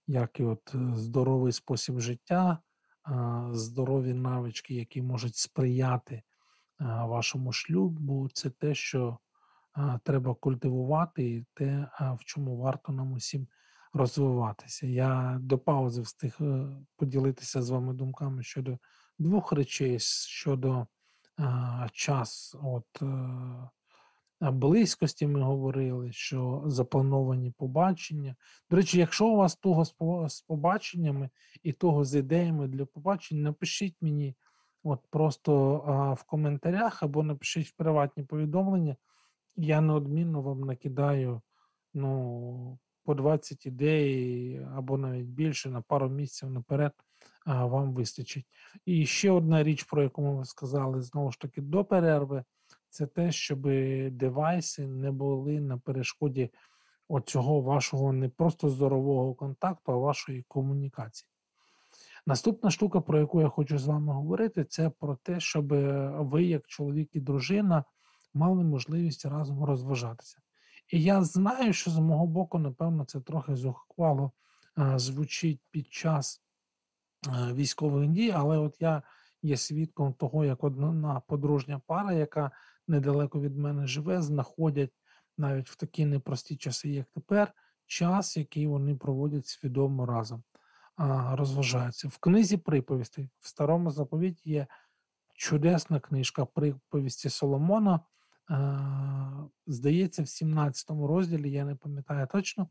як 0.06 0.40
і 0.40 0.44
от 0.44 0.74
е, 0.74 0.78
здоровий 0.94 1.52
спосіб 1.52 2.00
життя, 2.00 2.58
здорові 3.50 4.14
навички, 4.14 4.74
які 4.74 5.02
можуть 5.02 5.36
сприяти 5.36 6.22
вашому 6.80 7.52
шлюбу, 7.52 8.28
це 8.32 8.50
те, 8.50 8.74
що 8.74 9.18
треба 10.02 10.34
культивувати, 10.34 11.30
і 11.30 11.46
те, 11.54 11.88
в 12.00 12.24
чому 12.24 12.56
варто 12.56 12.92
нам 12.92 13.12
усім 13.12 13.48
розвиватися. 13.94 14.86
Я 14.86 15.38
до 15.40 15.58
паузи 15.58 16.02
встиг 16.02 16.36
е, 16.40 16.66
поділитися 16.96 17.62
з 17.62 17.70
вами 17.70 17.94
думками 17.94 18.42
щодо 18.42 18.78
двох 19.18 19.52
речей: 19.52 19.98
щодо 20.00 20.86
час 21.92 22.56
от 22.62 23.02
е, 23.02 24.50
близькості 24.50 25.26
ми 25.26 25.42
говорили, 25.42 26.12
що 26.12 26.62
заплановані 26.66 27.50
побачення. 27.50 28.36
До 28.70 28.76
речі, 28.76 28.98
якщо 28.98 29.26
у 29.26 29.36
вас 29.36 29.56
того 29.56 29.84
з 30.28 30.40
побаченнями 30.40 31.30
і 31.62 31.72
того 31.72 32.04
з 32.04 32.14
ідеями 32.14 32.68
для 32.68 32.84
побачень, 32.84 33.42
напишіть 33.42 33.96
мені 34.00 34.36
от 34.82 35.00
просто 35.10 35.84
а, 35.86 36.12
в 36.12 36.22
коментарях 36.22 37.02
або 37.02 37.22
напишіть 37.22 37.76
приватні 37.76 38.22
повідомлення. 38.22 38.96
Я 39.56 39.80
неодмінно 39.80 40.42
вам 40.42 40.60
накидаю 40.60 41.42
ну, 41.94 42.78
по 43.04 43.14
20 43.14 43.66
ідей 43.66 44.60
або 44.74 44.98
навіть 44.98 45.26
більше 45.26 45.70
на 45.70 45.80
пару 45.80 46.08
місяців 46.08 46.50
наперед 46.50 46.92
вам 47.46 47.94
вистачить. 47.94 48.46
І 48.84 49.06
ще 49.06 49.30
одна 49.30 49.62
річ, 49.62 49.82
про 49.82 50.02
яку 50.02 50.22
ми 50.22 50.44
сказали 50.44 51.02
знову 51.02 51.32
ж 51.32 51.40
таки 51.40 51.60
до 51.60 51.84
перерви, 51.84 52.44
це 52.88 53.06
те, 53.06 53.32
щоб 53.32 53.60
девайси 54.10 54.86
не 54.86 55.10
були 55.10 55.60
на 55.60 55.78
перешкоді 55.78 56.50
оцього 57.08 57.60
вашого 57.60 58.12
не 58.12 58.28
просто 58.28 58.68
здорового 58.68 59.34
контакту, 59.34 59.92
а 59.92 59.96
вашої 59.96 60.42
комунікації. 60.42 61.28
Наступна 62.26 62.70
штука, 62.70 63.00
про 63.00 63.18
яку 63.18 63.40
я 63.40 63.48
хочу 63.48 63.78
з 63.78 63.86
вами 63.86 64.12
говорити, 64.12 64.64
це 64.64 64.90
про 64.90 65.16
те, 65.16 65.40
щоб 65.40 65.68
ви, 66.28 66.44
як 66.44 66.66
чоловік 66.66 67.10
і 67.12 67.20
дружина, 67.20 67.84
мали 68.34 68.64
можливість 68.64 69.26
разом 69.26 69.64
розважатися. 69.64 70.38
І 70.88 71.02
я 71.02 71.24
знаю, 71.24 71.72
що 71.72 71.90
з 71.90 71.98
мого 71.98 72.26
боку, 72.26 72.58
напевно, 72.58 73.04
це 73.04 73.20
трохи 73.20 73.56
зухвало 73.56 74.32
звучить 74.96 75.60
під 75.70 75.92
час 75.92 76.42
військових 77.52 78.08
дій, 78.08 78.30
але 78.30 78.58
от 78.58 78.76
я 78.80 79.02
є 79.42 79.56
свідком 79.56 80.12
того, 80.12 80.44
як 80.44 80.64
одна 80.64 81.22
подружня 81.26 81.80
пара, 81.86 82.12
яка 82.12 82.50
недалеко 82.88 83.40
від 83.40 83.58
мене 83.58 83.86
живе, 83.86 84.22
знаходять 84.22 84.92
навіть 85.38 85.70
в 85.70 85.76
такі 85.76 86.06
непрості 86.06 86.56
часи, 86.56 86.88
як 86.88 87.06
тепер, 87.14 87.52
час, 87.86 88.36
який 88.36 88.66
вони 88.66 88.94
проводять 88.94 89.46
свідомо 89.46 90.06
разом, 90.06 90.42
розважаються. 91.32 92.08
В 92.08 92.18
книзі 92.18 92.56
приповістей 92.56 93.30
в 93.40 93.48
старому 93.48 93.90
заповіті 93.90 94.50
є 94.50 94.66
чудесна 95.34 96.00
книжка 96.00 96.44
приповісті 96.44 97.28
Соломона. 97.28 98.00
Здається, 99.66 100.22
в 100.22 100.28
17 100.28 100.90
розділі, 100.90 101.50
я 101.50 101.64
не 101.64 101.74
пам'ятаю 101.74 102.28
точно, 102.32 102.68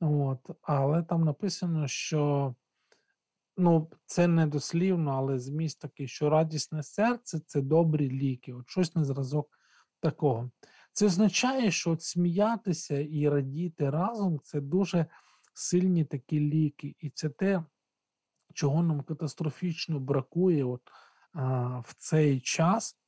от, 0.00 0.50
але 0.62 1.02
там 1.02 1.24
написано, 1.24 1.88
що 1.88 2.54
ну, 3.56 3.90
це 4.06 4.26
не 4.26 4.46
дослівно, 4.46 5.10
але 5.10 5.38
зміст 5.38 5.80
такий, 5.80 6.08
що 6.08 6.30
радісне 6.30 6.82
серце 6.82 7.40
це 7.46 7.60
добрі 7.62 8.10
ліки. 8.10 8.52
От 8.52 8.70
щось 8.70 8.94
на 8.94 9.04
зразок 9.04 9.58
такого. 10.00 10.50
Це 10.92 11.06
означає, 11.06 11.70
що 11.70 11.90
от 11.90 12.02
сміятися 12.02 12.98
і 12.98 13.28
радіти 13.28 13.90
разом 13.90 14.40
це 14.42 14.60
дуже 14.60 15.06
сильні 15.54 16.04
такі 16.04 16.40
ліки, 16.40 16.96
і 16.98 17.10
це 17.10 17.28
те, 17.28 17.64
чого 18.54 18.82
нам 18.82 19.00
катастрофічно 19.00 20.00
бракує 20.00 20.64
от, 20.64 20.82
а, 21.32 21.78
в 21.78 21.94
цей 21.98 22.40
час, 22.40 22.98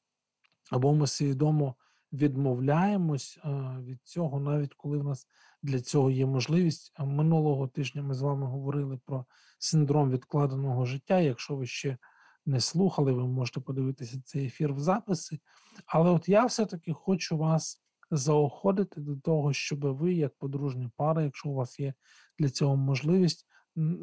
або 0.70 0.94
ми 0.94 1.07
свідомо 1.07 1.75
відмовляємось 2.12 3.38
від 3.81 3.99
цього, 4.03 4.40
навіть 4.40 4.75
коли 4.75 4.99
в 4.99 5.05
нас 5.05 5.27
для 5.62 5.81
цього 5.81 6.11
є 6.11 6.27
можливість. 6.27 6.92
Минулого 6.99 7.68
тижня 7.68 8.03
ми 8.03 8.14
з 8.14 8.23
вами 8.23 8.46
говорили 8.46 8.99
про 9.07 9.25
синдром 9.59 10.11
відкладеного 10.11 10.85
життя. 10.85 11.20
Якщо 11.20 11.57
ви 11.57 11.66
ще 11.66 11.99
не 12.46 12.61
слухали, 12.61 13.12
ви 13.12 13.27
можете 13.27 13.61
подивитися 13.61 14.23
цей 14.25 14.46
ефір 14.46 14.73
в 14.73 14.81
записи. 14.81 15.38
Але 15.87 16.11
от 16.11 16.29
я 16.29 16.44
все-таки 16.44 16.92
хочу 16.92 17.38
вас 17.38 17.83
заохотити 18.11 19.01
до 19.01 19.16
того, 19.16 19.53
щоб 19.53 19.81
ви, 19.81 20.14
як 20.14 20.35
подружня 20.38 20.90
пара, 20.96 21.23
якщо 21.23 21.49
у 21.49 21.55
вас 21.55 21.81
є 21.81 21.94
для 22.38 22.49
цього 22.49 22.77
можливість, 22.77 23.46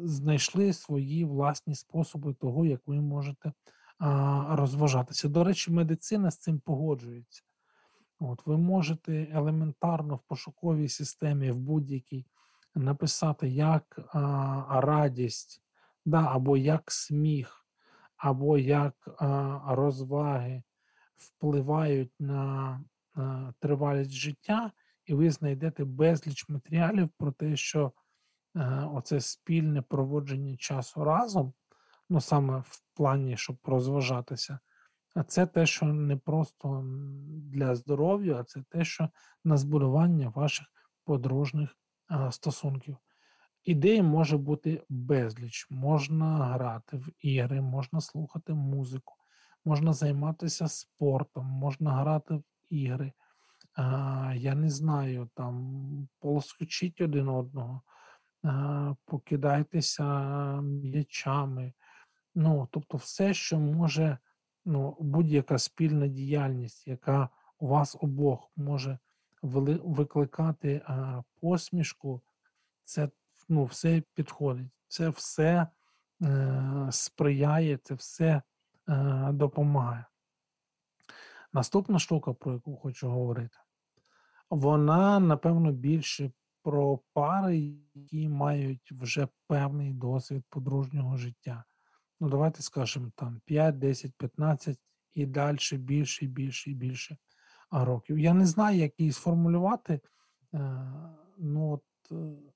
знайшли 0.02 0.72
свої 0.72 1.24
власні 1.24 1.74
способи 1.74 2.34
того, 2.34 2.66
як 2.66 2.80
ви 2.86 3.00
можете 3.00 3.52
розважатися. 4.48 5.28
До 5.28 5.44
речі, 5.44 5.72
медицина 5.72 6.30
з 6.30 6.38
цим 6.38 6.60
погоджується. 6.60 7.42
От 8.20 8.46
Ви 8.46 8.56
можете 8.56 9.28
елементарно 9.32 10.16
в 10.16 10.20
пошуковій 10.28 10.88
системі 10.88 11.50
в 11.50 11.56
будь-якій 11.56 12.26
написати 12.74 13.48
як 13.48 14.00
а, 14.12 14.80
радість, 14.80 15.62
да, 16.04 16.26
або 16.26 16.56
як 16.56 16.92
сміх, 16.92 17.66
або 18.16 18.58
як 18.58 18.94
а, 19.18 19.60
розваги 19.68 20.62
впливають 21.16 22.12
на 22.18 22.80
а, 23.14 23.52
тривалість 23.58 24.10
життя, 24.10 24.72
і 25.06 25.14
ви 25.14 25.30
знайдете 25.30 25.84
безліч 25.84 26.48
матеріалів 26.48 27.08
про 27.18 27.32
те, 27.32 27.56
що 27.56 27.92
а, 28.54 28.86
оце 28.86 29.20
спільне 29.20 29.82
проводження 29.82 30.56
часу 30.56 31.04
разом, 31.04 31.52
ну 32.08 32.20
саме 32.20 32.58
в 32.58 32.82
плані, 32.94 33.36
щоб 33.36 33.56
розважатися. 33.64 34.58
А 35.18 35.22
це 35.22 35.46
те, 35.46 35.66
що 35.66 35.86
не 35.86 36.16
просто 36.16 36.84
для 37.26 37.74
здоров'я, 37.74 38.36
а 38.40 38.44
це 38.44 38.62
те, 38.68 38.84
що 38.84 39.08
на 39.44 39.56
збудування 39.56 40.28
ваших 40.28 40.66
подружних 41.04 41.76
стосунків. 42.30 42.96
Ідей 43.64 44.02
може 44.02 44.36
бути 44.36 44.82
безліч, 44.88 45.66
можна 45.70 46.36
грати 46.36 46.96
в 46.96 47.08
ігри, 47.18 47.60
можна 47.60 48.00
слухати 48.00 48.54
музику, 48.54 49.14
можна 49.64 49.92
займатися 49.92 50.68
спортом, 50.68 51.46
можна 51.46 51.92
грати 51.92 52.34
в 52.34 52.44
ігри. 52.70 53.12
А, 53.74 54.34
Я 54.36 54.54
не 54.54 54.70
знаю, 54.70 55.28
там 55.34 56.08
полоскочіть 56.20 57.00
один 57.00 57.28
одного, 57.28 57.82
а, 58.42 58.94
покидайтеся 59.04 60.04
м'ячами. 60.60 61.72
Ну, 62.34 62.68
тобто, 62.70 62.96
все, 62.96 63.34
що 63.34 63.58
може, 63.58 64.18
ну, 64.68 64.96
будь-яка 65.00 65.58
спільна 65.58 66.06
діяльність, 66.06 66.88
яка 66.88 67.28
у 67.58 67.66
вас 67.68 67.96
обох 68.00 68.50
може 68.56 68.98
викликати 69.42 70.82
а, 70.86 71.22
посмішку, 71.40 72.20
це 72.84 73.08
ну, 73.48 73.64
все 73.64 74.02
підходить, 74.14 74.66
це 74.88 75.08
все 75.08 75.66
е, 76.22 76.88
сприяє, 76.90 77.76
це 77.76 77.94
все 77.94 78.42
е, 78.88 79.28
допомагає. 79.32 80.04
Наступна 81.52 81.98
штука, 81.98 82.32
про 82.32 82.52
яку 82.52 82.76
хочу 82.76 83.08
говорити, 83.10 83.58
вона, 84.50 85.20
напевно, 85.20 85.72
більше 85.72 86.32
про 86.62 86.98
пари, 87.12 87.56
які 87.94 88.28
мають 88.28 88.92
вже 88.92 89.28
певний 89.46 89.92
досвід 89.92 90.44
подружнього 90.48 91.16
життя. 91.16 91.64
Ну, 92.20 92.28
давайте 92.28 92.62
скажемо 92.62 93.10
там 93.16 93.40
5, 93.44 93.78
10, 93.78 94.12
15 94.16 94.78
і 95.14 95.26
далі 95.26 95.58
більше, 95.72 96.24
і 96.24 96.28
більше 96.28 96.70
і 96.70 96.74
більше 96.74 97.16
років. 97.70 98.18
Я 98.18 98.34
не 98.34 98.46
знаю, 98.46 98.78
як 98.78 99.00
її 99.00 99.12
сформулювати. 99.12 100.00
Е, 100.54 100.60
ну, 101.38 101.70
от, 101.70 101.84
е, 102.12 102.52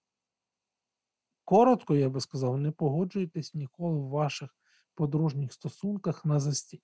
Коротко, 1.44 1.96
я 1.96 2.08
би 2.08 2.20
сказав, 2.20 2.58
не 2.58 2.70
погоджуйтесь 2.70 3.54
ніколи 3.54 3.98
в 3.98 4.08
ваших 4.08 4.56
подружніх 4.94 5.52
стосунках 5.52 6.24
на 6.24 6.40
застій. 6.40 6.82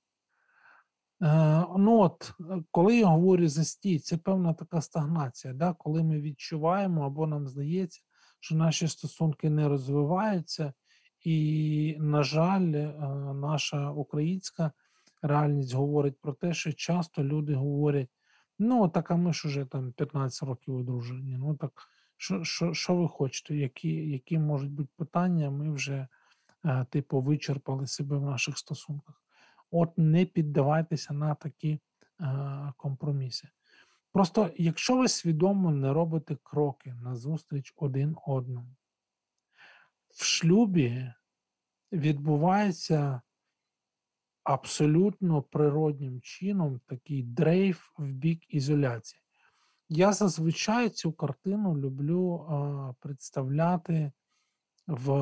Е, 1.22 1.66
ну 1.78 1.98
от, 1.98 2.32
Коли 2.70 2.96
я 2.96 3.06
говорю 3.06 3.48
застій, 3.48 3.98
це 3.98 4.16
певна 4.16 4.54
така 4.54 4.80
стагнація, 4.80 5.54
да? 5.54 5.74
коли 5.78 6.02
ми 6.02 6.20
відчуваємо 6.20 7.06
або 7.06 7.26
нам 7.26 7.48
здається, 7.48 8.00
що 8.40 8.54
наші 8.54 8.88
стосунки 8.88 9.50
не 9.50 9.68
розвиваються, 9.68 10.72
і, 11.24 11.96
на 12.00 12.22
жаль, 12.22 12.61
наша 13.35 13.90
українська 13.90 14.72
реальність 15.22 15.74
говорить 15.74 16.20
про 16.20 16.33
те, 16.33 16.54
що 16.54 16.72
часто 16.72 17.24
люди 17.24 17.54
говорять: 17.54 18.09
ну, 18.59 18.88
так, 18.88 19.11
а 19.11 19.16
ми 19.16 19.33
ж 19.33 19.48
уже 19.48 19.64
там 19.64 19.92
15 19.92 20.42
років 20.42 20.76
одружені. 20.76 21.37
Ну 21.38 21.54
так 21.57 21.88
що 22.16 22.44
що, 22.44 22.74
що 22.74 22.96
ви 22.96 23.09
хочете? 23.09 23.57
Які 23.57 23.88
які 23.88 24.38
можуть 24.38 24.70
бути 24.70 24.88
питання? 24.96 25.50
Ми 25.50 25.70
вже, 25.70 26.09
е, 26.64 26.87
типу, 26.90 27.20
вичерпали 27.20 27.87
себе 27.87 28.16
в 28.16 28.22
наших 28.22 28.59
стосунках. 28.59 29.22
От 29.70 29.98
не 29.98 30.24
піддавайтеся 30.24 31.14
на 31.14 31.35
такі 31.35 31.81
е, 32.20 32.72
компроміси. 32.76 33.48
Просто, 34.12 34.50
якщо 34.57 34.96
ви 34.96 35.09
свідомо 35.09 35.70
не 35.70 35.92
робите 35.92 36.37
кроки 36.42 36.94
назустріч 37.02 37.74
один 37.76 38.16
одному, 38.26 38.76
в 40.10 40.24
шлюбі 40.24 41.12
відбувається 41.92 43.20
абсолютно 44.44 45.42
природнім 45.42 46.20
чином 46.20 46.80
такий 46.86 47.22
дрейф 47.22 47.90
в 47.98 48.04
бік 48.04 48.54
ізоляції. 48.54 49.22
Я 49.88 50.12
зазвичай 50.12 50.88
цю 50.88 51.12
картину 51.12 51.76
люблю 51.76 52.34
а, 52.34 52.92
представляти 53.00 54.12
в 54.86 55.12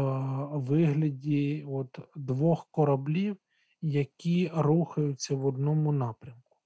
вигляді 0.58 1.64
от 1.68 1.98
двох 2.16 2.66
кораблів, 2.70 3.36
які 3.80 4.50
рухаються 4.54 5.36
в 5.36 5.46
одному 5.46 5.92
напрямку. 5.92 6.56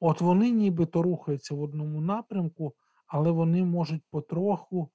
От 0.00 0.20
вони 0.20 0.50
нібито 0.50 1.02
рухаються 1.02 1.54
в 1.54 1.62
одному 1.62 2.00
напрямку, 2.00 2.74
але 3.06 3.30
вони 3.30 3.64
можуть 3.64 4.02
потроху 4.10 4.90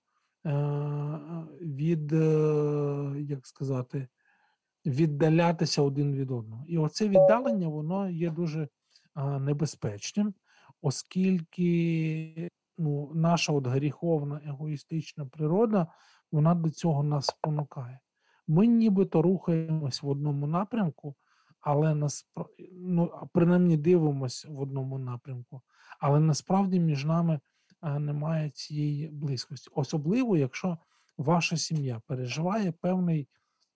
від, 1.62 2.14
е, 2.14 3.16
як 3.18 3.48
сказати, 3.48 4.08
віддалятися 4.86 5.82
один 5.82 6.14
від 6.14 6.32
одного. 6.32 6.66
І 6.68 6.78
оце 6.78 7.10
віддалення 7.10 7.68
воно 7.68 8.10
є 8.10 8.30
дуже 8.30 8.68
небезпечним, 9.40 10.34
оскільки 10.82 12.50
ну, 12.78 13.12
наша 13.14 13.54
от 13.54 13.68
гріховна 13.68 14.42
егоїстична 14.46 15.26
природа 15.26 15.88
вона 16.32 16.56
до 16.56 16.70
цього 16.70 17.04
нас 17.04 17.26
спонукає. 17.26 18.00
Ми 18.48 18.68
нібито 18.68 19.22
рухаємось 19.22 20.04
в 20.04 20.10
одному 20.10 20.48
напрямку, 20.48 21.16
але 21.60 21.96
насп... 21.96 22.28
ну, 22.72 23.12
принаймні 23.34 23.78
дивимося 23.78 24.50
в 24.52 24.60
одному 24.60 25.00
напрямку, 25.00 25.62
але 26.00 26.20
насправді 26.20 26.80
між 26.80 27.06
нами 27.06 27.40
немає 27.82 28.50
цієї 28.50 29.08
близькості. 29.08 29.70
Особливо, 29.74 30.38
якщо 30.38 30.78
ваша 31.18 31.58
сім'я 31.58 32.02
переживає 32.08 32.72
певний 32.72 33.28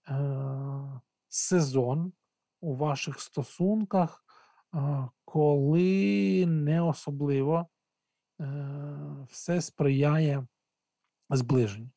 Е, 0.09 1.01
сезон 1.29 2.13
у 2.61 2.75
ваших 2.75 3.19
стосунках, 3.19 4.25
е, 4.75 5.09
коли 5.25 6.45
не 6.45 6.81
особливо 6.81 7.67
е, 8.39 8.45
все 9.29 9.61
сприяє 9.61 10.47
зближенню. 11.29 11.89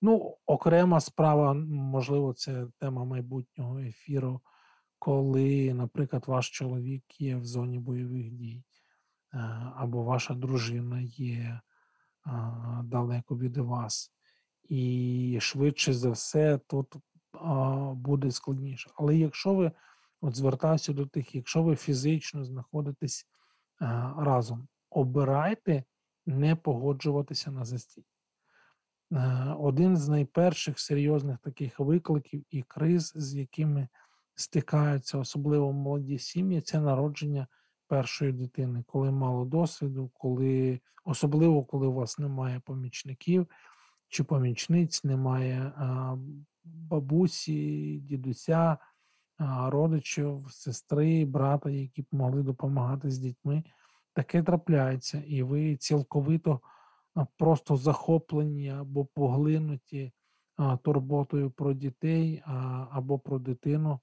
Ну, 0.00 0.36
окрема 0.46 1.00
справа, 1.00 1.54
можливо, 1.68 2.32
це 2.32 2.66
тема 2.78 3.04
майбутнього 3.04 3.78
ефіру, 3.78 4.40
коли, 4.98 5.74
наприклад, 5.74 6.24
ваш 6.26 6.50
чоловік 6.50 7.20
є 7.20 7.36
в 7.36 7.44
зоні 7.44 7.78
бойових 7.78 8.30
дій, 8.30 8.62
або 9.76 10.02
ваша 10.02 10.34
дружина 10.34 11.00
є 11.00 11.60
далеко 12.84 13.38
від 13.38 13.56
вас. 13.56 14.12
І 14.68 15.38
швидше 15.40 15.92
за 15.92 16.10
все, 16.10 16.58
тут 16.66 16.94
буде 17.92 18.30
складніше. 18.30 18.90
Але 18.94 19.16
якщо 19.16 19.54
ви 19.54 19.72
от 20.20 20.36
звертаюся 20.36 20.92
до 20.92 21.06
тих, 21.06 21.34
якщо 21.34 21.62
ви 21.62 21.76
фізично 21.76 22.44
знаходитесь 22.44 23.26
разом, 24.16 24.68
обирайте 24.90 25.84
не 26.26 26.56
погоджуватися 26.56 27.50
на 27.50 27.64
застій. 27.64 28.04
Один 29.58 29.96
з 29.96 30.08
найперших 30.08 30.80
серйозних 30.80 31.38
таких 31.38 31.80
викликів 31.80 32.44
і 32.50 32.62
криз, 32.62 33.12
з 33.16 33.34
якими 33.34 33.88
стикаються 34.34 35.18
особливо 35.18 35.72
молоді 35.72 36.18
сім'ї, 36.18 36.60
це 36.60 36.80
народження 36.80 37.46
першої 37.92 38.32
дитини, 38.32 38.84
коли 38.86 39.10
мало 39.10 39.44
досвіду, 39.44 40.10
коли 40.14 40.80
особливо 41.04 41.64
коли 41.64 41.86
у 41.86 41.92
вас 41.92 42.18
немає 42.18 42.60
помічників 42.64 43.46
чи 44.08 44.24
помічниць, 44.24 45.04
немає 45.04 45.72
бабусі, 46.64 47.98
дідуся, 47.98 48.78
родичів, 49.66 50.46
сестри, 50.50 51.24
брата, 51.24 51.70
які 51.70 52.02
б 52.02 52.06
могли 52.12 52.42
допомагати 52.42 53.10
з 53.10 53.18
дітьми. 53.18 53.64
Таке 54.12 54.42
трапляється, 54.42 55.22
і 55.26 55.42
ви 55.42 55.76
цілковито 55.76 56.60
просто 57.38 57.76
захоплені 57.76 58.70
або 58.70 59.04
поглинуті 59.04 60.12
турботою 60.82 61.50
про 61.50 61.72
дітей 61.72 62.42
або 62.90 63.18
про 63.18 63.38
дитину, 63.38 64.00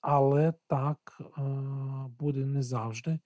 але 0.00 0.54
так 0.66 1.22
буде 2.18 2.46
не 2.46 2.62
завжди. 2.62 3.18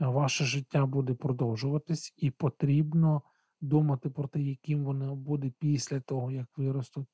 Ваше 0.00 0.44
життя 0.44 0.86
буде 0.86 1.14
продовжуватись, 1.14 2.14
і 2.16 2.30
потрібно 2.30 3.22
думати 3.60 4.10
про 4.10 4.28
те, 4.28 4.40
яким 4.40 4.84
воно 4.84 5.16
буде 5.16 5.52
після 5.58 6.00
того, 6.00 6.30
як 6.30 6.46
виростуть 6.56 7.06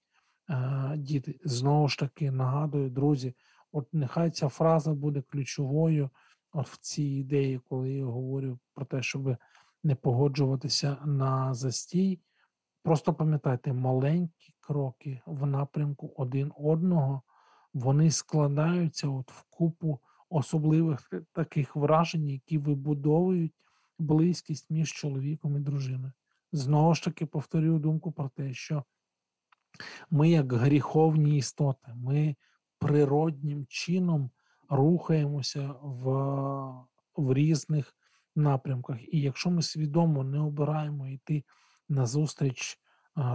діти. 0.96 1.40
Знову 1.44 1.88
ж 1.88 1.98
таки, 1.98 2.30
нагадую, 2.30 2.90
друзі, 2.90 3.34
от 3.72 3.94
нехай 3.94 4.30
ця 4.30 4.48
фраза 4.48 4.94
буде 4.94 5.22
ключовою 5.22 6.10
в 6.54 6.78
цій 6.80 7.04
ідеї, 7.04 7.60
коли 7.68 7.92
я 7.92 8.04
говорю 8.04 8.58
про 8.74 8.84
те, 8.84 9.02
щоб 9.02 9.36
не 9.84 9.94
погоджуватися 9.94 10.96
на 11.04 11.54
застій. 11.54 12.20
Просто 12.82 13.14
пам'ятайте, 13.14 13.72
маленькі 13.72 14.54
кроки 14.60 15.20
в 15.26 15.46
напрямку 15.46 16.14
один 16.16 16.52
одного, 16.56 17.22
вони 17.78 18.10
складаються 18.10 19.08
от 19.08 19.30
в 19.30 19.44
купу 19.50 20.00
особливих 20.30 21.10
таких 21.32 21.76
вражень, 21.76 22.28
які 22.28 22.58
вибудовують 22.58 23.54
близькість 23.98 24.70
між 24.70 24.92
чоловіком 24.92 25.56
і 25.56 25.60
дружиною. 25.60 26.12
Знову 26.52 26.94
ж 26.94 27.04
таки, 27.04 27.26
повторюю 27.26 27.78
думку 27.78 28.12
про 28.12 28.28
те, 28.28 28.54
що 28.54 28.84
ми, 30.10 30.30
як 30.30 30.52
гріховні 30.52 31.36
істоти, 31.36 31.92
ми 31.94 32.36
природнім 32.78 33.66
чином 33.68 34.30
рухаємося 34.68 35.74
в, 35.82 36.10
в 37.16 37.34
різних 37.34 37.94
напрямках. 38.36 39.14
І 39.14 39.20
якщо 39.20 39.50
ми 39.50 39.62
свідомо 39.62 40.24
не 40.24 40.40
обираємо 40.40 41.08
йти 41.08 41.44
назустріч 41.88 42.78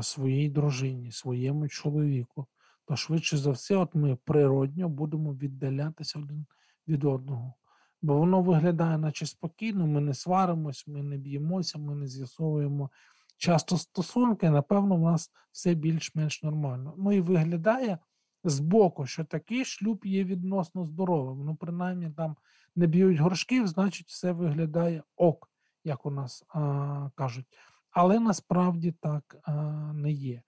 своїй 0.02 0.50
дружині, 0.50 1.12
своєму 1.12 1.68
чоловіку, 1.68 2.48
то 2.86 2.96
швидше 2.96 3.38
за 3.38 3.52
все, 3.52 3.76
от 3.76 3.96
ми 3.96 4.16
природньо 4.16 4.90
будемо 4.90 5.34
віддалятися 5.34 6.20
один 6.20 6.46
від 6.88 7.04
одного. 7.04 7.54
Бо 8.02 8.18
воно 8.18 8.42
виглядає, 8.42 8.98
наче 8.98 9.26
спокійно, 9.26 9.88
ми 9.88 10.02
не 10.02 10.14
сваримось, 10.14 10.88
ми 10.88 11.04
не 11.04 11.18
б'ємося, 11.18 11.80
ми 11.80 11.96
не 11.96 12.08
з'ясовуємо 12.08 12.90
часто 13.38 13.78
стосунки, 13.78 14.50
напевно, 14.50 14.96
в 14.96 15.02
нас 15.02 15.32
все 15.52 15.74
більш-менш 15.74 16.44
нормально. 16.44 16.94
Ну 16.98 17.12
і 17.12 17.22
виглядає 17.22 17.98
збоку, 18.44 19.06
що 19.06 19.24
такий 19.24 19.66
шлюб 19.66 20.06
є 20.06 20.24
відносно 20.24 20.86
здоровим. 20.86 21.46
Ну, 21.46 21.56
принаймні 21.56 22.10
там 22.10 22.36
не 22.76 22.88
б'ють 22.88 23.20
горшків, 23.20 23.68
значить, 23.68 24.08
все 24.08 24.32
виглядає 24.32 25.04
ок, 25.16 25.50
як 25.84 26.06
у 26.06 26.12
нас 26.12 26.44
а, 26.50 27.10
кажуть. 27.16 27.46
Але 27.92 28.20
насправді 28.20 28.92
так 28.92 29.36
а, 29.44 29.54
не 29.94 30.12
є. 30.12 30.42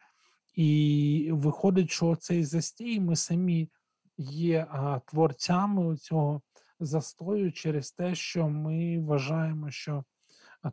І 0.55 1.29
виходить, 1.31 1.91
що 1.91 2.15
цей 2.15 2.43
застій 2.43 2.99
ми 2.99 3.15
самі 3.15 3.69
є 4.17 4.67
а, 4.69 4.99
творцями 4.99 5.97
цього 5.97 6.41
застою 6.79 7.51
через 7.51 7.91
те, 7.91 8.15
що 8.15 8.49
ми 8.49 8.99
вважаємо, 8.99 9.71
що 9.71 10.03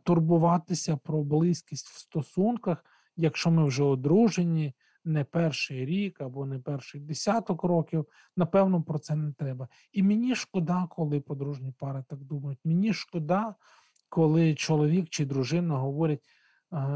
турбуватися 0.03 0.97
про 0.97 1.23
близькість 1.23 1.87
в 1.87 1.99
стосунках, 1.99 2.85
якщо 3.15 3.51
ми 3.51 3.65
вже 3.65 3.83
одружені, 3.83 4.73
не 5.05 5.23
перший 5.23 5.85
рік 5.85 6.21
або 6.21 6.45
не 6.45 6.59
перший 6.59 7.01
десяток 7.01 7.63
років, 7.63 8.05
напевно, 8.37 8.83
про 8.83 8.99
це 8.99 9.15
не 9.15 9.31
треба. 9.31 9.67
І 9.91 10.03
мені 10.03 10.35
шкода, 10.35 10.87
коли 10.89 11.19
подружні 11.19 11.73
пари 11.79 12.03
так 12.09 12.19
думають. 12.19 12.59
Мені 12.63 12.93
шкода, 12.93 13.55
коли 14.09 14.55
чоловік 14.55 15.09
чи 15.09 15.25
дружина 15.25 15.77
говорять, 15.77 16.23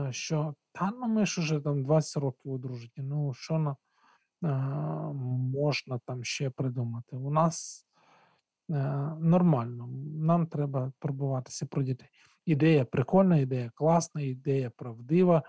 що 0.10 0.56
та 0.80 0.92
ну 1.00 1.08
ми 1.08 1.26
ж 1.26 1.42
уже 1.42 1.60
там 1.60 1.84
20 1.84 2.24
років 2.24 2.52
одружені, 2.52 2.92
ну 2.98 3.34
що 3.34 3.60
на 3.60 3.76
можна 5.54 6.00
там 6.06 6.24
ще 6.24 6.50
придумати. 6.50 7.16
У 7.16 7.32
нас 7.32 7.86
нормально, 9.20 9.88
нам 10.16 10.48
треба 10.48 10.92
турбуватися 11.00 11.66
про 11.66 11.84
дітей. 11.84 12.10
Ідея 12.46 12.86
прикольна, 12.86 13.38
ідея 13.38 13.72
класна, 13.76 14.22
ідея 14.22 14.70
правдива. 14.70 15.44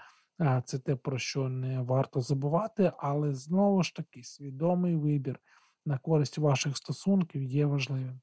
Це 0.64 0.79
те, 0.79 0.97
про 0.97 1.19
що 1.19 1.49
не 1.49 1.83
варто 1.83 2.21
забувати, 2.21 2.93
але 2.99 3.35
знову 3.35 3.83
ж 3.83 3.95
таки 3.95 4.23
свідомий 4.23 4.97
вибір 4.97 5.41
на 5.87 5.99
користь 5.99 6.38
ваших 6.38 6.77
стосунків 6.77 7.43
є 7.43 7.67
важливим. 7.67 8.21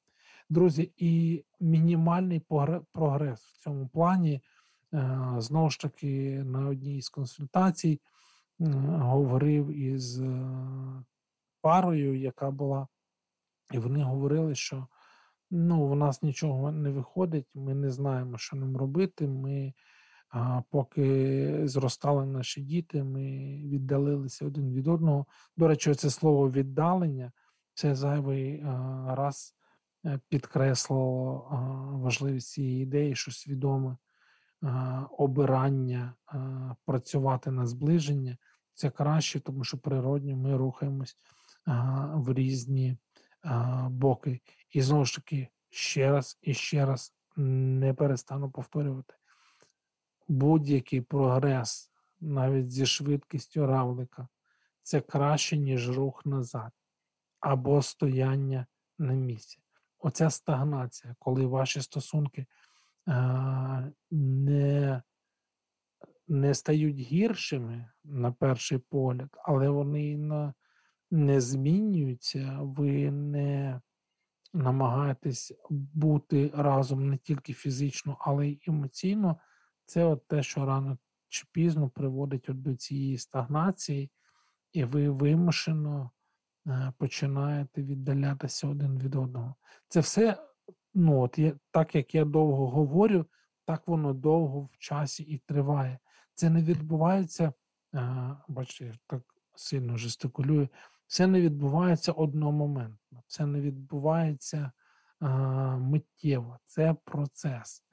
Друзі, 0.50 0.94
і 0.98 1.44
мінімальний 1.60 2.39
прогрес 2.94 3.39
в 3.39 3.63
цьому 3.63 3.88
плані, 3.88 4.41
знову 5.38 5.69
ж 5.69 5.79
таки, 5.79 6.43
на 6.43 6.67
одній 6.67 7.01
з 7.01 7.10
консультацій 7.10 8.01
говорив 8.60 9.69
із 9.69 10.21
е, 10.21 10.49
парою, 11.62 12.19
яка 12.19 12.51
була, 12.51 12.88
і 13.71 13.77
вони 13.77 14.03
говорили, 14.03 14.55
що 14.55 14.88
ну, 15.51 15.84
у 15.84 15.95
нас 15.95 16.23
нічого 16.23 16.71
не 16.71 16.89
виходить, 16.89 17.47
ми 17.53 17.73
не 17.73 17.91
знаємо, 17.91 18.38
що 18.38 18.58
нам 18.58 18.77
робити. 18.77 19.27
Ми, 19.27 19.73
поки 20.69 21.62
зростали 21.67 22.25
наші 22.25 22.62
діти, 22.62 23.03
ми 23.03 23.21
віддалилися 23.65 24.45
один 24.45 24.73
від 24.73 24.88
одного. 24.88 25.25
До 25.58 25.67
речі, 25.67 25.95
це 25.95 26.10
слово 26.10 26.51
віддалення 26.51 27.31
це 27.73 27.95
зайвий 27.95 28.63
раз 29.08 29.55
е, 30.05 30.19
підкреслило 30.29 31.47
важливість 32.03 32.49
цієї 32.49 32.84
ідеї, 32.84 33.15
що 33.15 33.31
свідоме 33.31 33.97
обирання 35.18 36.13
працювати 36.86 37.52
на 37.52 37.68
зближення 37.68 38.38
це 38.74 38.89
краще, 38.89 39.39
тому 39.39 39.63
що 39.63 39.78
природньо 39.78 40.36
ми 40.36 40.58
рухаємось 40.58 41.18
в 42.13 42.34
різні 42.34 42.98
боки. 43.89 44.41
І 44.70 44.82
знову 44.82 45.06
ж 45.06 45.15
таки, 45.15 45.48
ще 45.70 46.12
раз 46.12 46.39
і 46.41 46.54
ще 46.54 46.86
раз 46.86 47.13
не 47.36 47.94
перестану 47.94 48.52
повторювати. 48.52 49.13
Будь-який 50.28 51.02
прогрес, 51.02 51.91
навіть 52.20 52.72
зі 52.72 52.86
швидкістю 52.86 53.65
равлика, 53.65 54.28
це 54.82 55.02
краще, 55.02 55.58
ніж 55.58 55.89
рух 55.89 56.26
назад 56.26 56.72
або 57.39 57.82
стояння 57.82 58.65
на 59.00 59.13
місці. 59.13 59.60
Оця 60.00 60.30
стагнація, 60.30 61.15
коли 61.20 61.46
ваші 61.46 61.82
стосунки 61.82 62.46
не 64.12 65.02
не 66.28 66.54
стають 66.54 66.98
гіршими 66.98 67.89
на 68.04 68.32
перший 68.32 68.78
погляд, 68.78 69.30
але 69.44 69.70
вони 69.70 70.18
не 71.12 71.41
змінюються, 71.41 72.60
ви 72.62 73.12
не 73.12 73.82
намагаєтесь 74.54 75.54
бути 75.70 76.52
разом 76.56 77.10
не 77.10 77.18
тільки 77.18 77.54
фізично, 77.54 78.18
але 78.20 78.48
й 78.48 78.62
емоційно. 78.68 79.38
Це 79.86 80.06
от 80.06 80.28
те, 80.28 80.44
що 80.44 80.65
рано 80.65 80.98
чи 81.30 81.46
пізно 81.52 81.89
приводить 81.89 82.50
от 82.50 82.62
до 82.62 82.76
цієї 82.76 83.18
стагнації, 83.18 84.12
і 84.74 84.84
ви 84.84 85.10
вимушено 85.10 86.12
е, 86.68 86.94
починаєте 86.98 87.84
віддалятися 87.84 88.68
один 88.68 89.00
від 89.00 89.15
одного. 89.15 89.56
Це 89.88 90.00
все 90.00 90.38
ну 90.95 91.21
от 91.21 91.38
я, 91.38 91.53
так 91.71 91.95
як 91.95 92.15
я 92.15 92.25
довго 92.25 92.69
говорю, 92.69 93.25
так 93.65 93.88
воно 93.88 94.13
довго 94.13 94.62
в 94.62 94.77
часі 94.77 95.23
і 95.23 95.38
триває. 95.38 95.99
Це 96.34 96.49
не 96.49 96.63
відбувається, 96.63 97.53
а, 97.93 98.36
бачите, 98.47 98.86
я 98.86 98.93
так 99.08 99.21
сильно 99.55 99.97
жестикулюю, 99.97 100.69
це 101.08 101.27
не 101.27 101.41
відбувається 101.41 102.12
одномоментно, 102.12 103.23
це 103.27 103.45
не 103.45 103.62
відбувається 103.62 104.71
а, 105.19 105.27
миттєво, 105.77 106.58
це 106.65 106.95
процес. 107.05 107.84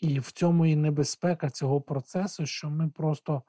І 0.00 0.20
в 0.20 0.32
цьому 0.32 0.66
і 0.66 0.76
небезпека 0.76 1.50
цього 1.50 1.80
процесу, 1.80 2.46
що 2.46 2.70
ми 2.70 2.88
просто 2.88 3.42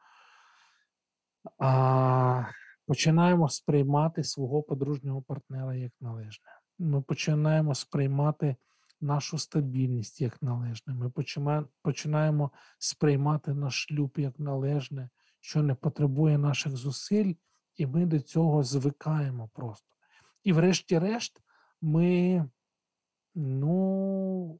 а, 1.59 2.43
починаємо 2.87 3.49
сприймати 3.49 4.23
свого 4.23 4.63
подружнього 4.63 5.21
партнера 5.21 5.75
як 5.75 5.91
належне. 6.01 6.45
Ми 6.79 7.01
починаємо 7.01 7.75
сприймати 7.75 8.55
нашу 9.03 9.37
стабільність 9.37 10.21
як 10.21 10.41
належне. 10.41 10.93
Ми 10.93 11.11
починаємо 11.81 12.51
сприймати 12.77 13.53
наш 13.53 13.83
шлюб 13.83 14.13
як 14.17 14.39
належне, 14.39 15.09
що 15.39 15.63
не 15.63 15.75
потребує 15.75 16.37
наших 16.37 16.77
зусиль, 16.77 17.33
і 17.75 17.87
ми 17.87 18.05
до 18.05 18.19
цього 18.19 18.63
звикаємо 18.63 19.49
просто. 19.53 19.87
І, 20.43 20.53
врешті-решт, 20.53 21.41
ми 21.81 22.45
ну, 23.35 24.59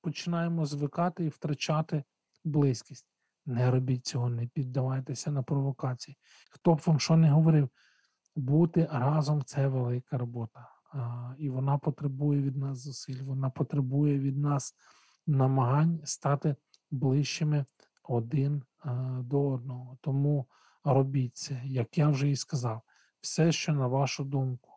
починаємо 0.00 0.66
звикати 0.66 1.24
і 1.24 1.28
втрачати 1.28 2.04
близькість. 2.44 3.06
Не 3.46 3.70
робіть 3.70 4.06
цього, 4.06 4.28
не 4.28 4.46
піддавайтеся 4.46 5.30
на 5.30 5.42
провокації. 5.42 6.16
Хто 6.50 6.74
б 6.74 6.80
вам 6.86 7.00
що 7.00 7.16
не 7.16 7.30
говорив, 7.30 7.68
бути 8.36 8.88
разом 8.92 9.44
це 9.44 9.68
велика 9.68 10.18
робота 10.18 10.73
і 11.38 11.50
вона 11.50 11.78
потребує 11.78 12.42
від 12.42 12.56
нас 12.56 12.78
зусиль, 12.78 13.22
вона 13.22 13.50
потребує 13.50 14.18
від 14.18 14.38
нас 14.38 14.74
намагань 15.26 16.00
стати 16.04 16.56
ближчими 16.90 17.64
один 18.02 18.62
до 19.18 19.50
одного. 19.50 19.98
Тому 20.00 20.46
робіть 20.84 21.36
це, 21.36 21.62
як 21.64 21.98
я 21.98 22.08
вже 22.08 22.30
і 22.30 22.36
сказав, 22.36 22.82
все, 23.20 23.52
що 23.52 23.72
на 23.72 23.86
вашу 23.86 24.24
думку 24.24 24.70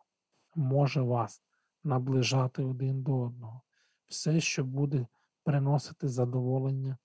може 0.54 1.00
вас 1.00 1.42
наближати 1.84 2.62
один 2.64 3.02
до 3.02 3.20
одного, 3.20 3.62
все, 4.08 4.40
що 4.40 4.64
буде 4.64 5.06
приносити 5.44 6.08
задоволення 6.08 6.98